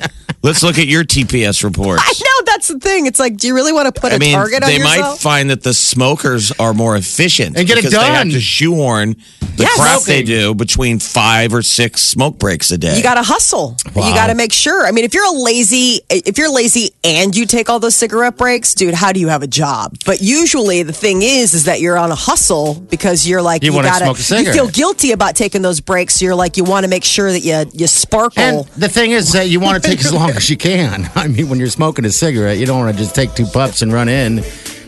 Let's 0.43 0.63
look 0.63 0.77
at 0.79 0.87
your 0.87 1.03
TPS 1.03 1.63
report. 1.63 1.99
I 2.01 2.13
know 2.19 2.50
that's 2.61 2.67
that's 2.67 2.83
the 2.83 2.89
thing. 2.89 3.05
It's 3.07 3.19
like, 3.19 3.37
do 3.37 3.47
you 3.47 3.55
really 3.55 3.73
want 3.73 3.93
to 3.93 3.99
put 3.99 4.11
a 4.11 4.15
I 4.15 4.19
mean, 4.19 4.33
target 4.33 4.63
on 4.63 4.69
they 4.69 4.77
yourself? 4.77 4.97
might 4.99 5.17
find 5.19 5.49
that 5.49 5.63
the 5.63 5.73
smokers 5.73 6.51
are 6.59 6.73
more 6.73 6.95
efficient 6.95 7.57
And 7.57 7.67
get 7.67 7.77
it 7.77 7.83
because 7.85 7.93
They 7.99 8.05
have 8.05 8.29
to 8.29 8.39
shoehorn 8.39 9.15
the 9.55 9.63
Yes. 9.63 9.77
crap 9.79 10.01
they 10.03 10.23
do 10.23 10.55
between 10.55 10.99
five 10.99 11.53
or 11.53 11.61
six 11.61 12.01
smoke 12.01 12.39
breaks 12.39 12.71
a 12.71 12.77
day. 12.77 12.95
You 12.97 13.03
got 13.03 13.15
to 13.15 13.23
hustle. 13.23 13.75
You 13.95 14.01
got 14.01 14.27
to 14.27 14.35
make 14.35 14.53
sure. 14.53 14.85
I 14.85 14.91
mean, 14.91 15.05
if 15.05 15.13
you're 15.13 15.25
a 15.25 15.37
lazy, 15.37 16.01
if 16.09 16.37
you're 16.37 16.51
lazy 16.51 16.91
and 17.03 17.35
you 17.35 17.45
take 17.45 17.69
all 17.69 17.79
those 17.79 17.95
cigarette 17.95 18.37
breaks, 18.37 18.73
dude, 18.73 18.93
how 18.93 19.11
do 19.11 19.19
you 19.19 19.27
have 19.27 19.43
a 19.43 19.47
job? 19.47 19.97
But 20.05 20.21
usually, 20.21 20.83
the 20.83 20.93
thing 20.93 21.21
is, 21.21 21.53
is 21.53 21.65
that 21.65 21.81
you're 21.81 21.97
on 21.97 22.11
a 22.11 22.15
hustle 22.15 22.75
because 22.75 23.27
you're 23.27 23.41
like 23.41 23.63
You 23.63 23.73
wanna 23.73 23.89
gotta, 23.89 24.15
smoke 24.15 24.39
a 24.39 24.43
you 24.43 24.53
feel 24.53 24.67
guilty 24.67 25.11
about 25.11 25.35
taking 25.35 25.61
those 25.61 25.81
breaks. 25.81 26.15
So 26.15 26.25
you're 26.25 26.35
like, 26.35 26.57
you 26.57 26.63
want 26.63 26.85
to 26.85 26.89
make 26.89 27.03
sure 27.03 27.31
that 27.31 27.41
you 27.41 27.65
you 27.73 27.87
sparkle. 27.87 28.41
And 28.41 28.65
the 28.77 28.89
thing 28.89 29.11
is 29.11 29.33
that 29.33 29.49
you 29.49 29.59
want 29.59 29.83
to 29.83 29.89
take 29.89 29.99
as 29.99 30.13
long 30.13 30.31
as 30.31 30.49
you 30.49 30.57
can. 30.57 31.09
I 31.15 31.27
mean, 31.27 31.49
when 31.49 31.59
you're 31.59 31.67
smoking 31.69 32.05
a 32.05 32.11
cigarette, 32.11 32.50
you 32.57 32.65
don't 32.65 32.79
want 32.79 32.95
to 32.95 33.03
just 33.03 33.15
take 33.15 33.33
two 33.33 33.45
puffs 33.45 33.81
and 33.81 33.91
run 33.93 34.09
in. 34.09 34.43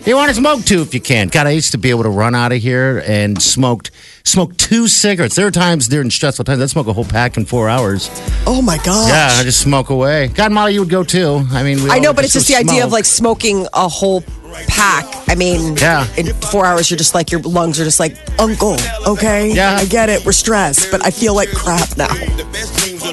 You 0.05 0.15
want 0.17 0.27
to 0.29 0.35
smoke 0.35 0.65
two 0.65 0.81
if 0.81 0.93
you 0.93 0.99
can. 0.99 1.29
God, 1.29 1.47
I 1.47 1.51
used 1.51 1.71
to 1.71 1.77
be 1.77 1.89
able 1.89 2.03
to 2.03 2.09
run 2.09 2.35
out 2.35 2.51
of 2.51 2.61
here 2.61 3.01
and 3.07 3.41
smoked 3.41 3.89
smoke 4.25 4.57
two 4.57 4.89
cigarettes. 4.89 5.35
There 5.35 5.47
are 5.47 5.51
times 5.51 5.87
during 5.87 6.09
stressful 6.11 6.43
times 6.43 6.61
I'd 6.61 6.69
smoke 6.69 6.87
a 6.87 6.93
whole 6.93 7.05
pack 7.05 7.37
in 7.37 7.45
four 7.45 7.69
hours. 7.69 8.09
oh 8.45 8.61
my 8.61 8.77
god. 8.83 9.07
Yeah, 9.07 9.29
I 9.39 9.43
just 9.43 9.61
smoke 9.61 9.89
away. 9.91 10.27
God, 10.27 10.51
Molly, 10.51 10.73
you 10.73 10.81
would 10.81 10.89
go 10.89 11.03
too. 11.05 11.45
I 11.51 11.63
mean, 11.63 11.81
we 11.83 11.89
I 11.89 11.99
know, 11.99 12.13
but 12.13 12.25
it's 12.25 12.33
just 12.33 12.47
the 12.49 12.55
go 12.55 12.59
idea 12.59 12.83
of 12.85 12.91
like 12.91 13.05
smoking 13.05 13.65
a 13.73 13.87
whole 13.87 14.21
pack. 14.67 15.05
I 15.29 15.35
mean, 15.35 15.77
Yeah. 15.77 16.05
in 16.17 16.33
four 16.33 16.65
hours, 16.65 16.89
you're 16.91 16.97
just 16.97 17.15
like 17.15 17.31
your 17.31 17.39
lungs 17.41 17.79
are 17.79 17.85
just 17.85 17.99
like, 18.01 18.17
Uncle, 18.39 18.75
okay, 19.07 19.53
Yeah. 19.53 19.77
I 19.77 19.85
get 19.85 20.09
it, 20.09 20.25
we're 20.25 20.33
stressed, 20.33 20.91
but 20.91 21.03
I 21.05 21.11
feel 21.11 21.33
like 21.33 21.49
crap 21.53 21.97
now. 21.97 22.09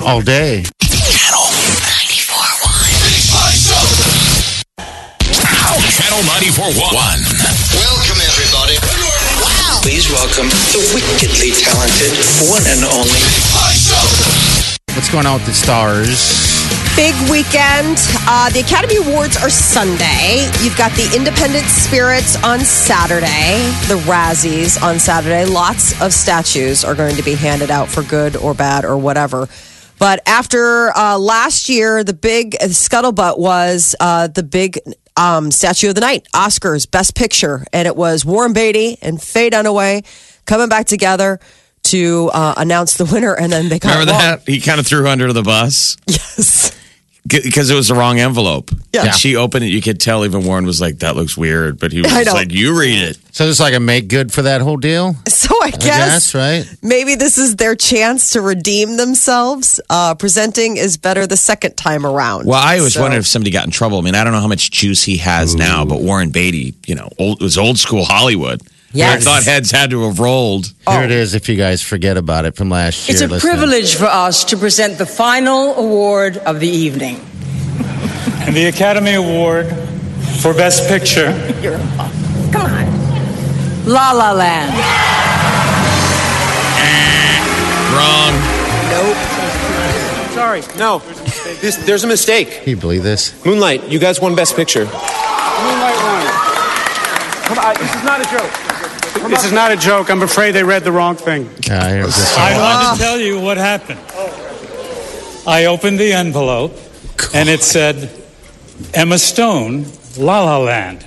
all 0.04 0.21
day. 0.23 0.64
Channel 6.11 6.26
94.1. 6.26 6.90
Welcome, 7.79 8.19
everybody. 8.26 8.75
Wow. 9.47 9.79
Please 9.81 10.11
welcome 10.11 10.49
the 10.75 10.83
wickedly 10.90 11.55
talented 11.55 12.11
one 12.50 12.67
and 12.67 12.83
only. 12.83 13.23
What's 14.97 15.09
going 15.09 15.26
on 15.26 15.35
with 15.35 15.47
the 15.47 15.55
stars? 15.55 16.35
Big 16.97 17.14
weekend. 17.31 17.97
Uh, 18.26 18.50
the 18.50 18.59
Academy 18.59 18.97
Awards 18.97 19.37
are 19.37 19.50
Sunday. 19.50 20.50
You've 20.64 20.76
got 20.76 20.90
the 20.97 21.09
Independent 21.14 21.67
Spirits 21.67 22.35
on 22.43 22.59
Saturday, 22.59 23.71
the 23.87 24.02
Razzies 24.02 24.83
on 24.83 24.99
Saturday. 24.99 25.45
Lots 25.45 25.93
of 26.02 26.12
statues 26.12 26.85
are 26.85 26.97
going 26.97 27.14
to 27.14 27.23
be 27.23 27.35
handed 27.35 27.71
out 27.71 27.87
for 27.87 28.02
good 28.02 28.35
or 28.35 28.52
bad 28.52 28.85
or 28.85 28.99
whatever. 28.99 29.49
But 30.00 30.23
after 30.26 30.97
uh, 30.97 31.19
last 31.19 31.69
year, 31.69 32.02
the 32.02 32.14
big 32.14 32.57
scuttlebutt 32.59 33.38
was 33.38 33.95
uh, 34.00 34.29
the 34.29 34.43
big 34.43 34.81
um, 35.17 35.50
statue 35.50 35.90
of 35.90 35.95
the 35.95 36.00
night, 36.00 36.26
Oscars 36.35 36.90
Best 36.90 37.14
Picture, 37.14 37.64
and 37.73 37.87
it 37.87 37.97
was 37.97 38.25
Warren 38.25 38.52
Beatty 38.52 38.99
and 39.02 39.21
Faye 39.21 39.50
Dunaway 39.50 40.05
coming 40.47 40.69
back 40.69 40.87
together 40.87 41.40
to 41.85 42.31
uh, 42.33 42.55
announce 42.57 42.97
the 42.97 43.05
winner, 43.05 43.35
and 43.35 43.52
then 43.52 43.69
they 43.69 43.79
got 43.79 43.90
Remember 43.90 44.12
that? 44.12 44.43
He 44.47 44.61
kind 44.61 44.79
of 44.81 44.87
threw 44.87 45.07
under 45.09 45.33
the 45.33 45.43
bus 45.43 45.97
Yes. 46.07 46.76
Because 47.27 47.71
it 47.71 47.75
was 47.75 47.89
the 47.89 47.95
wrong 47.95 48.19
envelope. 48.19 48.71
Yeah. 48.93 49.05
And 49.07 49.15
she 49.15 49.37
opened 49.37 49.65
it. 49.65 49.69
You 49.69 49.81
could 49.83 50.00
tell 50.00 50.25
even 50.25 50.45
Warren 50.45 50.67
was 50.67 50.81
like, 50.81 50.99
that 51.00 51.15
looks 51.17 51.37
weird. 51.37 51.79
But 51.79 51.93
he 51.93 52.00
was 52.03 52.12
I 52.12 52.25
just 52.25 52.27
know. 52.27 52.33
like, 52.41 52.53
you 52.53 52.79
read 52.79 53.03
it. 53.11 53.19
So 53.33 53.47
it's 53.47 53.61
like 53.61 53.75
a 53.75 53.81
make 53.81 54.09
good 54.09 54.33
for 54.33 54.43
that 54.43 54.61
whole 54.61 54.77
deal. 54.77 55.15
So 55.29 55.55
I 55.62 55.67
I 55.67 55.71
guess, 55.71 56.33
guess, 56.33 56.35
right? 56.35 56.77
maybe 56.83 57.15
this 57.15 57.39
is 57.39 57.57
their 57.57 57.75
chance 57.77 58.33
to 58.33 58.41
redeem 58.41 58.97
themselves. 58.97 59.81
Uh, 59.89 60.15
presenting 60.15 60.77
is 60.79 60.97
better 60.97 61.27
the 61.27 61.37
second 61.37 61.77
time 61.77 62.05
around. 62.05 62.47
Well, 62.47 62.59
I 62.61 62.81
was 62.81 62.95
So- 62.95 63.03
wondered 63.03 63.19
if 63.19 63.27
somebody 63.27 63.50
got 63.50 63.65
in 63.67 63.71
trouble. 63.71 63.99
I 63.99 64.00
mean, 64.03 64.15
I 64.15 64.25
don't 64.25 64.33
know 64.33 64.41
how 64.41 64.49
much 64.49 64.71
juice 64.71 65.03
he 65.05 65.19
has 65.19 65.55
now, 65.55 65.85
but 65.85 66.00
Warren 66.03 66.31
Beatty, 66.31 66.75
you 66.87 66.95
know, 66.95 67.09
old, 67.19 67.41
was 67.41 67.57
old 67.59 67.79
school 67.79 68.05
Hollywood. 68.05 68.62
Yes. 68.92 69.20
I 69.23 69.25
thought 69.25 69.44
heads 69.44 69.70
had 69.70 69.90
to 69.90 70.02
have 70.09 70.18
rolled. 70.18 70.73
Here 70.88 71.02
it 71.04 71.12
is. 71.12 71.35
If 71.35 71.49
you 71.49 71.56
guys 71.56 71.80
forget 71.80 72.16
about 72.16 72.44
it 72.44 72.56
from 72.56 72.70
last 72.70 73.09
year, 73.09 73.14
It's 73.14 73.23
a 73.23 73.28
Listen. 73.28 73.49
privilege 73.49 73.94
for 73.94 74.06
us 74.06 74.42
to 74.47 74.56
present 74.56 74.99
the 74.99 75.06
final 75.06 75.75
award 75.76 76.38
of 76.38 76.59
the 76.59 76.68
evening. 76.68 77.20
And 78.47 78.56
the 78.56 78.64
Academy 78.66 79.14
Award 79.14 79.66
for 80.40 80.52
Best 80.54 80.88
Picture 80.88 81.26
Come 82.52 82.66
on. 82.66 83.87
La 83.87 84.11
La 84.12 84.32
Land. 84.32 84.75
Wrong. 87.94 88.32
Nope. 88.90 89.16
Sorry, 90.35 90.62
no. 90.78 90.99
This, 91.61 91.76
there's 91.85 92.02
a 92.04 92.06
mistake. 92.06 92.50
Can 92.62 92.70
you 92.70 92.76
believe 92.76 93.02
this? 93.02 93.35
Moonlight, 93.44 93.88
you 93.88 93.99
guys 93.99 94.20
won 94.20 94.35
Best 94.35 94.56
Picture. 94.56 94.85
Moonlight 94.85 95.97
won. 96.02 96.26
Come 97.44 97.59
on, 97.59 97.75
this 97.78 97.94
is 97.94 98.04
not 98.04 98.20
a 98.20 98.25
joke. 98.30 98.70
This 99.28 99.44
is 99.44 99.52
not 99.52 99.73
a 99.73 99.76
joke. 99.76 100.10
I'm 100.10 100.23
afraid 100.23 100.52
they 100.52 100.62
read 100.64 100.84
the 100.84 100.92
wrong 100.92 101.16
thing. 101.16 101.49
Yeah, 101.66 101.82
I 101.84 102.52
one. 102.52 102.60
want 102.60 102.96
to 102.99 103.02
tell 103.02 103.18
you 103.20 103.40
what 103.40 103.56
happened. 103.56 104.00
I 105.46 105.66
opened 105.66 105.99
the 105.99 106.12
envelope 106.12 106.76
and 107.34 107.49
it 107.49 107.62
said 107.62 108.10
Emma 108.94 109.18
Stone, 109.18 109.86
La 110.18 110.44
La 110.44 110.58
Land. 110.58 111.04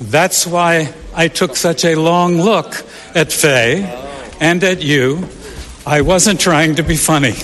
That's 0.00 0.46
why 0.46 0.92
I 1.14 1.28
took 1.28 1.56
such 1.56 1.84
a 1.84 1.94
long 1.94 2.36
look 2.40 2.84
at 3.14 3.32
Faye 3.32 3.82
and 4.40 4.62
at 4.64 4.82
you. 4.82 5.28
I 5.86 6.00
wasn't 6.02 6.40
trying 6.40 6.74
to 6.76 6.82
be 6.82 6.96
funny. 6.96 7.34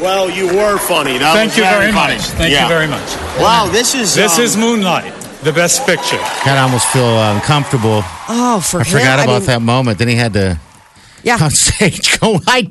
Well, 0.00 0.30
you 0.30 0.46
were 0.46 0.78
funny. 0.78 1.18
That 1.18 1.32
Thank 1.34 1.50
was 1.50 1.56
you 1.58 1.64
very 1.64 1.92
funny. 1.92 2.14
much. 2.16 2.22
Thank 2.38 2.52
Yeah. 2.52 2.62
you 2.62 2.68
very 2.68 2.86
much. 2.86 3.08
Wow, 3.40 3.68
this 3.70 3.94
is 3.96 4.14
This 4.14 4.38
um, 4.38 4.44
is 4.44 4.56
Moonlight, 4.56 5.12
the 5.42 5.52
best 5.52 5.84
picture. 5.86 6.16
God, 6.44 6.58
I 6.58 6.62
almost 6.62 6.86
feel 6.88 7.04
uh, 7.04 7.34
uncomfortable. 7.34 8.02
oh, 8.28 8.60
for 8.64 8.80
I 8.80 8.84
him, 8.84 8.92
forgot 8.92 9.18
I 9.20 9.24
about 9.24 9.38
mean, 9.40 9.46
that 9.46 9.62
moment. 9.62 9.98
Then 9.98 10.08
he 10.08 10.14
had 10.14 10.32
to 10.34 10.58
Yeah. 11.22 11.38
on 11.42 11.50
stage 11.50 12.18
go. 12.20 12.40
I. 12.46 12.62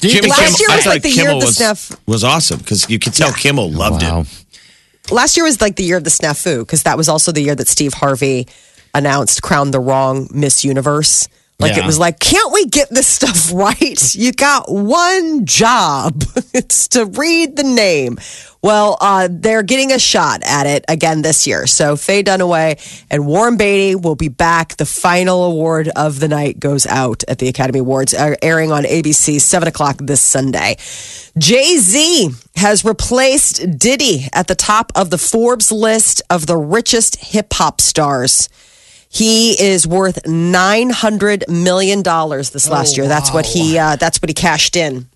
Do 0.00 0.08
Jimmy 0.08 0.28
Last 0.28 0.40
Kimmel, 0.40 0.58
year 0.58 0.68
was 0.76 0.84
thought 0.84 0.90
like 0.90 1.02
the 1.02 1.08
year 1.10 1.24
Kimmel 1.26 1.36
of 1.36 1.40
the 1.42 1.46
was, 1.46 1.56
snuff. 1.56 2.00
was 2.06 2.24
awesome 2.24 2.58
because 2.58 2.90
you 2.90 2.98
could 2.98 3.14
tell 3.14 3.32
Kimmel 3.32 3.64
oh, 3.64 3.78
loved 3.78 4.02
Wow. 4.02 4.22
it. 4.22 5.12
Last 5.12 5.36
year 5.36 5.44
was 5.44 5.60
like 5.60 5.76
the 5.76 5.84
year 5.84 5.96
of 5.96 6.04
the 6.04 6.10
snafu 6.10 6.60
because 6.60 6.82
that 6.82 6.96
was 6.96 7.08
also 7.08 7.30
the 7.32 7.40
year 7.40 7.54
that 7.54 7.68
Steve 7.68 7.94
Harvey 7.94 8.48
announced 8.94 9.40
crowned 9.42 9.72
the 9.72 9.78
wrong 9.80 10.28
Miss 10.32 10.64
Universe. 10.64 11.28
Like 11.60 11.76
it 11.76 11.84
was 11.84 11.98
like, 11.98 12.20
can't 12.20 12.52
we 12.52 12.66
get 12.66 12.88
this 12.88 13.08
stuff 13.08 13.52
right? 13.52 14.14
You 14.14 14.30
got 14.32 14.70
one 14.70 15.44
job. 15.44 16.22
it's 16.54 16.86
to 16.88 17.04
read 17.04 17.56
the 17.56 17.64
name. 17.64 18.18
Well, 18.62 18.96
uh, 19.00 19.28
they're 19.30 19.62
getting 19.64 19.92
a 19.92 19.98
shot 19.98 20.42
at 20.44 20.66
it 20.66 20.84
again 20.88 21.22
this 21.22 21.46
year. 21.46 21.66
So 21.66 21.96
Faye 21.96 22.22
Dunaway 22.22 23.04
and 23.10 23.26
Warren 23.26 23.56
Beatty 23.56 23.96
will 23.96 24.14
be 24.14 24.28
back. 24.28 24.76
The 24.76 24.86
final 24.86 25.44
award 25.44 25.88
of 25.96 26.20
the 26.20 26.28
night 26.28 26.60
goes 26.60 26.86
out 26.86 27.24
at 27.26 27.38
the 27.38 27.48
Academy 27.48 27.80
Awards, 27.80 28.14
uh, 28.14 28.34
airing 28.42 28.70
on 28.70 28.84
ABC, 28.84 29.40
7 29.40 29.66
o'clock 29.68 29.98
this 30.00 30.20
Sunday. 30.20 30.76
Jay 31.38 31.76
Z 31.76 32.30
has 32.56 32.84
replaced 32.84 33.78
Diddy 33.78 34.26
at 34.32 34.46
the 34.46 34.56
top 34.56 34.92
of 34.94 35.10
the 35.10 35.18
Forbes 35.18 35.72
list 35.72 36.22
of 36.30 36.46
the 36.46 36.56
richest 36.56 37.16
hip 37.16 37.52
hop 37.52 37.80
stars. 37.80 38.48
He 39.08 39.52
is 39.60 39.86
worth 39.86 40.26
nine 40.26 40.90
hundred 40.90 41.44
million 41.48 42.02
dollars 42.02 42.50
this 42.50 42.68
last 42.68 42.96
year. 42.96 43.08
That's 43.08 43.32
what 43.32 43.46
he. 43.46 43.78
Uh, 43.78 43.96
that's 43.96 44.20
what 44.20 44.28
he 44.28 44.34
cashed 44.34 44.76
in. 44.76 45.08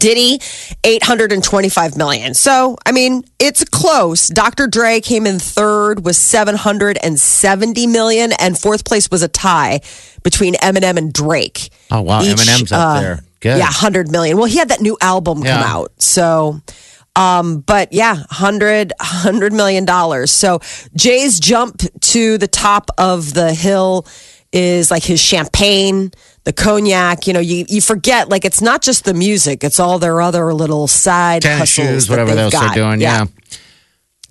Diddy, 0.00 0.40
825 0.82 1.96
million. 1.96 2.34
So, 2.34 2.76
I 2.84 2.90
mean, 2.90 3.22
it's 3.38 3.62
close. 3.64 4.26
Dr. 4.26 4.66
Dre 4.66 5.00
came 5.00 5.28
in 5.28 5.38
third 5.38 6.04
with 6.04 6.16
770 6.16 7.86
million, 7.86 8.32
and 8.40 8.58
fourth 8.58 8.84
place 8.84 9.08
was 9.10 9.22
a 9.22 9.28
tie 9.28 9.80
between 10.24 10.54
Eminem 10.54 10.96
and 10.96 11.12
Drake. 11.12 11.70
Oh, 11.92 12.02
wow. 12.02 12.20
Eminem's 12.20 12.72
up 12.72 13.00
there. 13.00 13.20
Good. 13.38 13.54
uh, 13.54 13.58
Yeah, 13.58 13.64
100 13.66 14.10
million. 14.10 14.36
Well, 14.38 14.46
he 14.46 14.58
had 14.58 14.70
that 14.70 14.80
new 14.80 14.96
album 15.00 15.38
come 15.42 15.62
out. 15.62 15.92
So, 16.02 16.60
um, 17.16 17.60
but 17.60 17.92
yeah, 17.92 18.14
100, 18.14 18.92
100 19.00 19.52
million 19.52 19.84
dollars. 19.84 20.30
So 20.30 20.60
Jay's 20.94 21.40
jump 21.40 21.82
to 22.00 22.38
the 22.38 22.46
top 22.46 22.90
of 22.98 23.32
the 23.34 23.52
hill 23.54 24.06
is 24.52 24.90
like 24.90 25.02
his 25.02 25.20
champagne, 25.20 26.12
the 26.44 26.52
cognac. 26.52 27.26
You 27.26 27.32
know, 27.32 27.40
you, 27.40 27.64
you 27.68 27.80
forget 27.80 28.28
like 28.28 28.44
it's 28.44 28.60
not 28.60 28.82
just 28.82 29.04
the 29.04 29.14
music; 29.14 29.64
it's 29.64 29.80
all 29.80 29.98
their 29.98 30.20
other 30.20 30.52
little 30.54 30.86
side 30.86 31.42
Tennis 31.42 31.76
hustles, 31.76 31.88
shoes, 31.88 32.10
whatever 32.10 32.34
they're 32.34 32.50
got. 32.50 32.74
doing. 32.74 33.00
Yeah. 33.00 33.26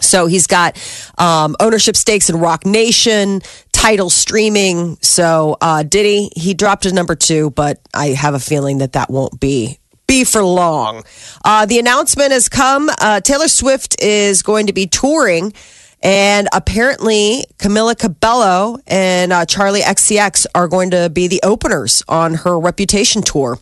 So 0.02 0.28
he's 0.28 0.46
got 0.46 0.78
um, 1.18 1.56
ownership 1.60 1.96
stakes 1.96 2.30
in 2.30 2.38
Roc 2.38 2.66
Nation, 2.66 3.42
Tidal 3.72 4.10
streaming. 4.10 4.98
So 5.02 5.58
uh, 5.62 5.84
Diddy, 5.84 6.30
he 6.36 6.54
dropped 6.54 6.84
to 6.84 6.94
number 6.94 7.16
two, 7.16 7.50
but 7.52 7.80
I 7.94 8.08
have 8.08 8.34
a 8.34 8.40
feeling 8.40 8.80
that 8.80 8.94
that 8.94 9.10
won't 9.10 9.40
be 9.40 9.80
be 10.16 10.24
for 10.24 10.44
long. 10.44 11.04
Uh, 11.44 11.66
the 11.66 11.78
announcement 11.78 12.32
has 12.32 12.48
come. 12.48 12.90
Uh, 13.02 13.20
Taylor 13.20 13.50
Swift 13.50 14.02
is 14.02 14.42
going 14.44 14.68
to 14.68 14.74
be 14.74 14.88
touring. 14.88 15.54
And 16.02 16.48
apparently, 16.54 17.46
Camila 17.58 17.98
Cabello 17.98 18.78
and 18.88 19.34
uh, 19.34 19.46
Charli 19.46 19.82
XCX 19.82 20.46
are 20.56 20.68
going 20.68 20.92
to 20.92 21.10
be 21.10 21.28
the 21.28 21.42
openers 21.44 22.04
on 22.08 22.36
her 22.36 22.58
Reputation 22.60 23.24
tour. 23.24 23.60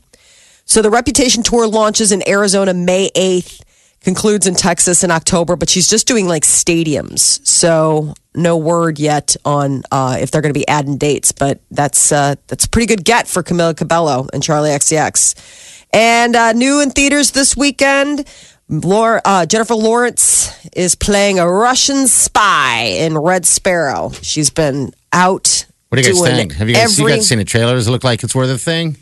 So 0.66 0.82
the 0.82 0.89
Reputation 0.89 1.42
tour 1.42 1.68
launches 1.68 2.12
in 2.12 2.28
Arizona 2.28 2.74
May 2.74 3.10
8th. 3.16 3.62
concludes 4.02 4.46
in 4.46 4.54
Texas 4.54 5.04
in 5.04 5.10
October, 5.10 5.56
but 5.56 5.70
she's 5.70 5.88
just 5.88 6.08
doing 6.08 6.28
like 6.28 6.44
stadiums. 6.44 7.46
So 7.48 8.13
no 8.36 8.58
word 8.58 9.00
yet 9.00 9.36
on 9.46 9.84
uh, 9.92 10.18
if 10.20 10.30
they're 10.30 10.42
going 10.42 10.54
to 10.54 10.60
be 10.60 10.68
adding 10.68 10.98
dates, 10.98 11.32
but 11.32 11.62
that's 11.72 12.12
uh, 12.12 12.36
that's 12.48 12.66
a 12.66 12.70
pretty 12.70 12.88
good 12.88 13.06
get 13.06 13.28
for 13.28 13.42
Camila 13.42 13.76
Cabello 13.76 14.28
and 14.34 14.44
Charli 14.44 14.76
XCX. 14.76 15.72
And 15.93 16.36
uh, 16.36 16.53
new 16.53 16.82
in 16.82 16.89
theaters 16.91 17.32
this 17.32 17.56
weekend. 17.56 18.27
Laura, 18.69 19.21
uh, 19.23 19.45
Jennifer 19.45 19.75
Lawrence 19.75 20.49
is 20.75 20.95
playing 20.95 21.38
a 21.38 21.47
Russian 21.47 22.08
spy 22.08 22.95
in 22.97 23.15
Red 23.17 23.45
Sparrow. 23.45 24.12
She's 24.21 24.49
been 24.49 24.91
out. 25.12 25.65
What 25.89 26.01
do 26.01 26.08
you 26.10 26.13
guys 26.15 26.21
think? 26.23 26.53
Have 26.53 26.69
you 26.69 26.75
guys, 26.75 26.97
you 26.99 27.08
guys 27.08 27.27
seen 27.27 27.38
the 27.38 27.45
trailer? 27.45 27.75
Does 27.75 27.88
it 27.88 27.91
look 27.91 28.03
like 28.03 28.23
it's 28.23 28.34
worth 28.34 28.49
a 28.49 28.58
thing? 28.58 28.97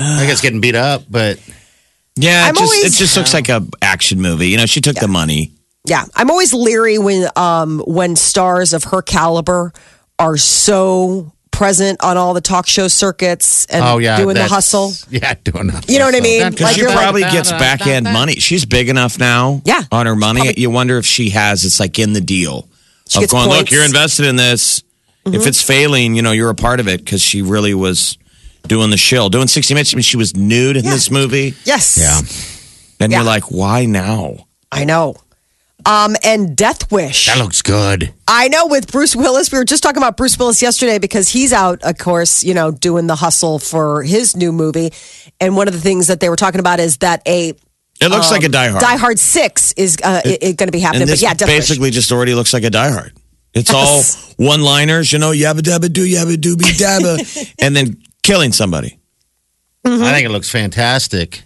I 0.00 0.26
guess 0.26 0.40
getting 0.40 0.60
beat 0.60 0.74
up, 0.74 1.04
but 1.08 1.38
Yeah, 2.16 2.46
it 2.46 2.48
I'm 2.48 2.54
just, 2.54 2.62
always- 2.64 2.84
it 2.84 2.98
just 2.98 3.16
looks 3.16 3.32
like 3.34 3.48
a 3.48 3.64
action 3.80 4.20
movie. 4.20 4.48
You 4.48 4.56
know, 4.56 4.66
she 4.66 4.80
took 4.80 4.96
the 4.96 5.06
money. 5.06 5.52
Yeah, 5.84 6.04
I'm 6.16 6.30
always 6.30 6.52
leery 6.54 6.98
when 6.98 7.28
um 7.36 7.80
when 7.86 8.16
stars 8.16 8.72
of 8.72 8.84
her 8.84 9.02
caliber 9.02 9.72
are 10.18 10.36
so 10.36 11.32
present 11.62 12.02
on 12.02 12.16
all 12.16 12.34
the 12.34 12.40
talk 12.40 12.66
show 12.66 12.88
circuits 12.88 13.66
and 13.66 13.84
oh 13.84 13.98
yeah, 13.98 14.16
doing 14.16 14.34
the 14.34 14.44
hustle. 14.46 14.92
Yeah, 15.10 15.34
doing 15.44 15.68
the 15.68 15.84
You 15.88 15.98
know 16.00 16.06
what 16.06 16.14
I 16.16 16.20
mean? 16.20 16.40
That- 16.40 16.60
Like 16.60 16.74
She 16.74 16.80
you're 16.80 16.88
like- 16.90 16.98
probably 16.98 17.20
gets 17.22 17.52
back 17.52 17.86
end 17.86 18.04
money. 18.04 18.34
She's 18.34 18.64
big 18.64 18.88
enough 18.88 19.18
now. 19.18 19.62
Yeah. 19.64 19.82
On 19.92 20.06
her 20.06 20.16
money. 20.16 20.52
You 20.56 20.70
wonder 20.70 20.98
if 20.98 21.06
she 21.06 21.30
has, 21.30 21.64
it's 21.64 21.78
like 21.78 21.98
in 22.00 22.14
the 22.14 22.20
deal 22.20 22.68
She 23.08 23.18
of 23.18 23.22
gets 23.22 23.32
going, 23.32 23.44
look, 23.48 23.54
points. 23.58 23.70
Mm-hmm. 23.70 23.74
you're 23.76 23.84
invested 23.84 24.26
in 24.26 24.36
this. 24.36 24.82
If 25.24 25.46
it's 25.46 25.62
failing, 25.62 26.16
you 26.16 26.22
know, 26.22 26.32
you're 26.32 26.50
a 26.50 26.54
part 26.56 26.80
of 26.80 26.88
it 26.88 27.04
because 27.04 27.22
she 27.22 27.42
really 27.42 27.74
was 27.74 28.18
doing 28.66 28.90
the 28.90 28.96
shill, 28.96 29.28
doing 29.30 29.46
60 29.46 29.72
Minutes. 29.74 29.94
I 29.94 29.96
mean, 29.96 30.02
she 30.02 30.16
was 30.16 30.34
nude 30.34 30.76
in 30.76 30.84
Yeah. 30.84 30.90
this 30.90 31.10
movie. 31.12 31.54
Yes. 31.64 31.96
Yeah. 31.96 32.18
And 32.98 33.12
Yeah. 33.12 33.18
you're 33.18 33.26
like, 33.26 33.44
why 33.52 33.84
now? 33.84 34.48
I 34.72 34.84
know. 34.84 35.14
Um 35.86 36.16
and 36.22 36.56
Death 36.56 36.90
Wish. 36.92 37.26
That 37.26 37.38
looks 37.38 37.62
good. 37.62 38.12
I 38.28 38.48
know 38.48 38.66
with 38.66 38.90
Bruce 38.90 39.16
Willis, 39.16 39.50
we 39.52 39.58
were 39.58 39.64
just 39.64 39.82
talking 39.82 39.98
about 40.02 40.16
Bruce 40.16 40.38
Willis 40.38 40.62
yesterday 40.62 40.98
because 40.98 41.28
he's 41.28 41.52
out, 41.52 41.82
of 41.82 41.98
course, 41.98 42.44
you 42.44 42.54
know, 42.54 42.70
doing 42.70 43.06
the 43.06 43.16
hustle 43.16 43.58
for 43.58 44.02
his 44.02 44.36
new 44.36 44.52
movie. 44.52 44.92
And 45.40 45.56
one 45.56 45.68
of 45.68 45.74
the 45.74 45.80
things 45.80 46.06
that 46.06 46.20
they 46.20 46.28
were 46.28 46.36
talking 46.36 46.60
about 46.60 46.78
is 46.80 46.98
that 46.98 47.20
a 47.26 47.50
It 48.00 48.08
looks 48.10 48.30
like 48.30 48.44
a 48.44 48.48
Die 48.48 48.68
Hard. 48.68 48.82
Um, 48.82 48.88
Die 48.90 48.96
Hard 48.96 49.18
Six 49.18 49.72
is 49.72 49.96
uh, 50.02 50.22
going 50.22 50.56
to 50.56 50.70
be 50.72 50.80
happening. 50.80 51.02
And 51.02 51.10
But 51.10 51.20
yeah, 51.22 51.34
Death 51.34 51.48
Wish. 51.48 51.56
basically 51.58 51.90
just 51.90 52.12
already 52.12 52.34
looks 52.34 52.52
like 52.52 52.64
a 52.64 52.70
Die 52.70 52.90
Hard. 52.90 53.12
It's 53.54 53.70
Yes. 53.70 54.34
all 54.38 54.46
one 54.46 54.62
liners, 54.62 55.12
you 55.12 55.18
know, 55.18 55.30
yabba 55.32 55.60
dabba 55.60 55.92
do, 55.92 56.06
yabba 56.06 56.36
dooby 56.36 56.62
dabba, 56.78 57.54
and 57.60 57.76
then 57.76 58.00
killing 58.22 58.52
somebody. 58.52 58.98
Mm-hmm. 59.86 60.02
I 60.02 60.12
think 60.12 60.26
it 60.26 60.30
looks 60.30 60.48
fantastic. 60.48 61.42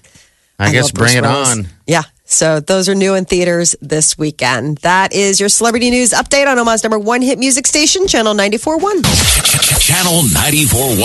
I, 0.58 0.70
guess 0.72 0.84
love 0.84 0.92
Bruce 0.94 1.12
bring 1.14 1.24
it 1.24 1.26
Willis. 1.26 1.50
on. 1.58 1.68
Yeah. 1.86 2.02
So 2.26 2.58
those 2.58 2.88
are 2.88 2.94
new 2.94 3.14
in 3.14 3.24
theaters 3.24 3.76
this 3.80 4.18
weekend. 4.18 4.78
That 4.78 5.14
is 5.14 5.38
your 5.38 5.48
celebrity 5.48 5.90
news 5.90 6.10
update 6.10 6.46
on 6.46 6.58
Omaha's 6.58 6.82
number 6.82 6.98
one 6.98 7.22
hit 7.22 7.38
music 7.38 7.66
station, 7.66 8.06
Channel 8.06 8.34
94.1. 8.34 9.06
Channel 9.78 10.26
94.1. 10.34 10.98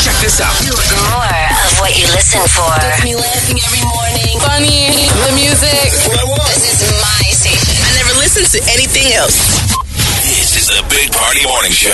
Check 0.00 0.16
this 0.24 0.40
out. 0.40 0.56
More 0.64 0.80
of 0.80 1.78
what 1.78 1.92
you 1.92 2.08
listen 2.08 2.40
for. 2.48 2.72
Gets 2.80 3.04
me 3.04 3.14
laughing 3.14 3.60
every 3.60 3.84
morning. 3.84 4.40
Funny. 4.40 4.88
The 5.28 5.32
music. 5.36 5.92
This 6.56 6.72
is 6.72 6.88
my 7.04 7.24
station. 7.36 7.76
I 7.84 7.92
never 8.00 8.16
listen 8.16 8.48
to 8.48 8.60
anything 8.72 9.12
else. 9.12 9.36
This 10.24 10.56
is 10.56 10.68
the 10.68 10.82
Big 10.88 11.12
Party 11.12 11.44
Morning 11.44 11.70
Show. 11.70 11.92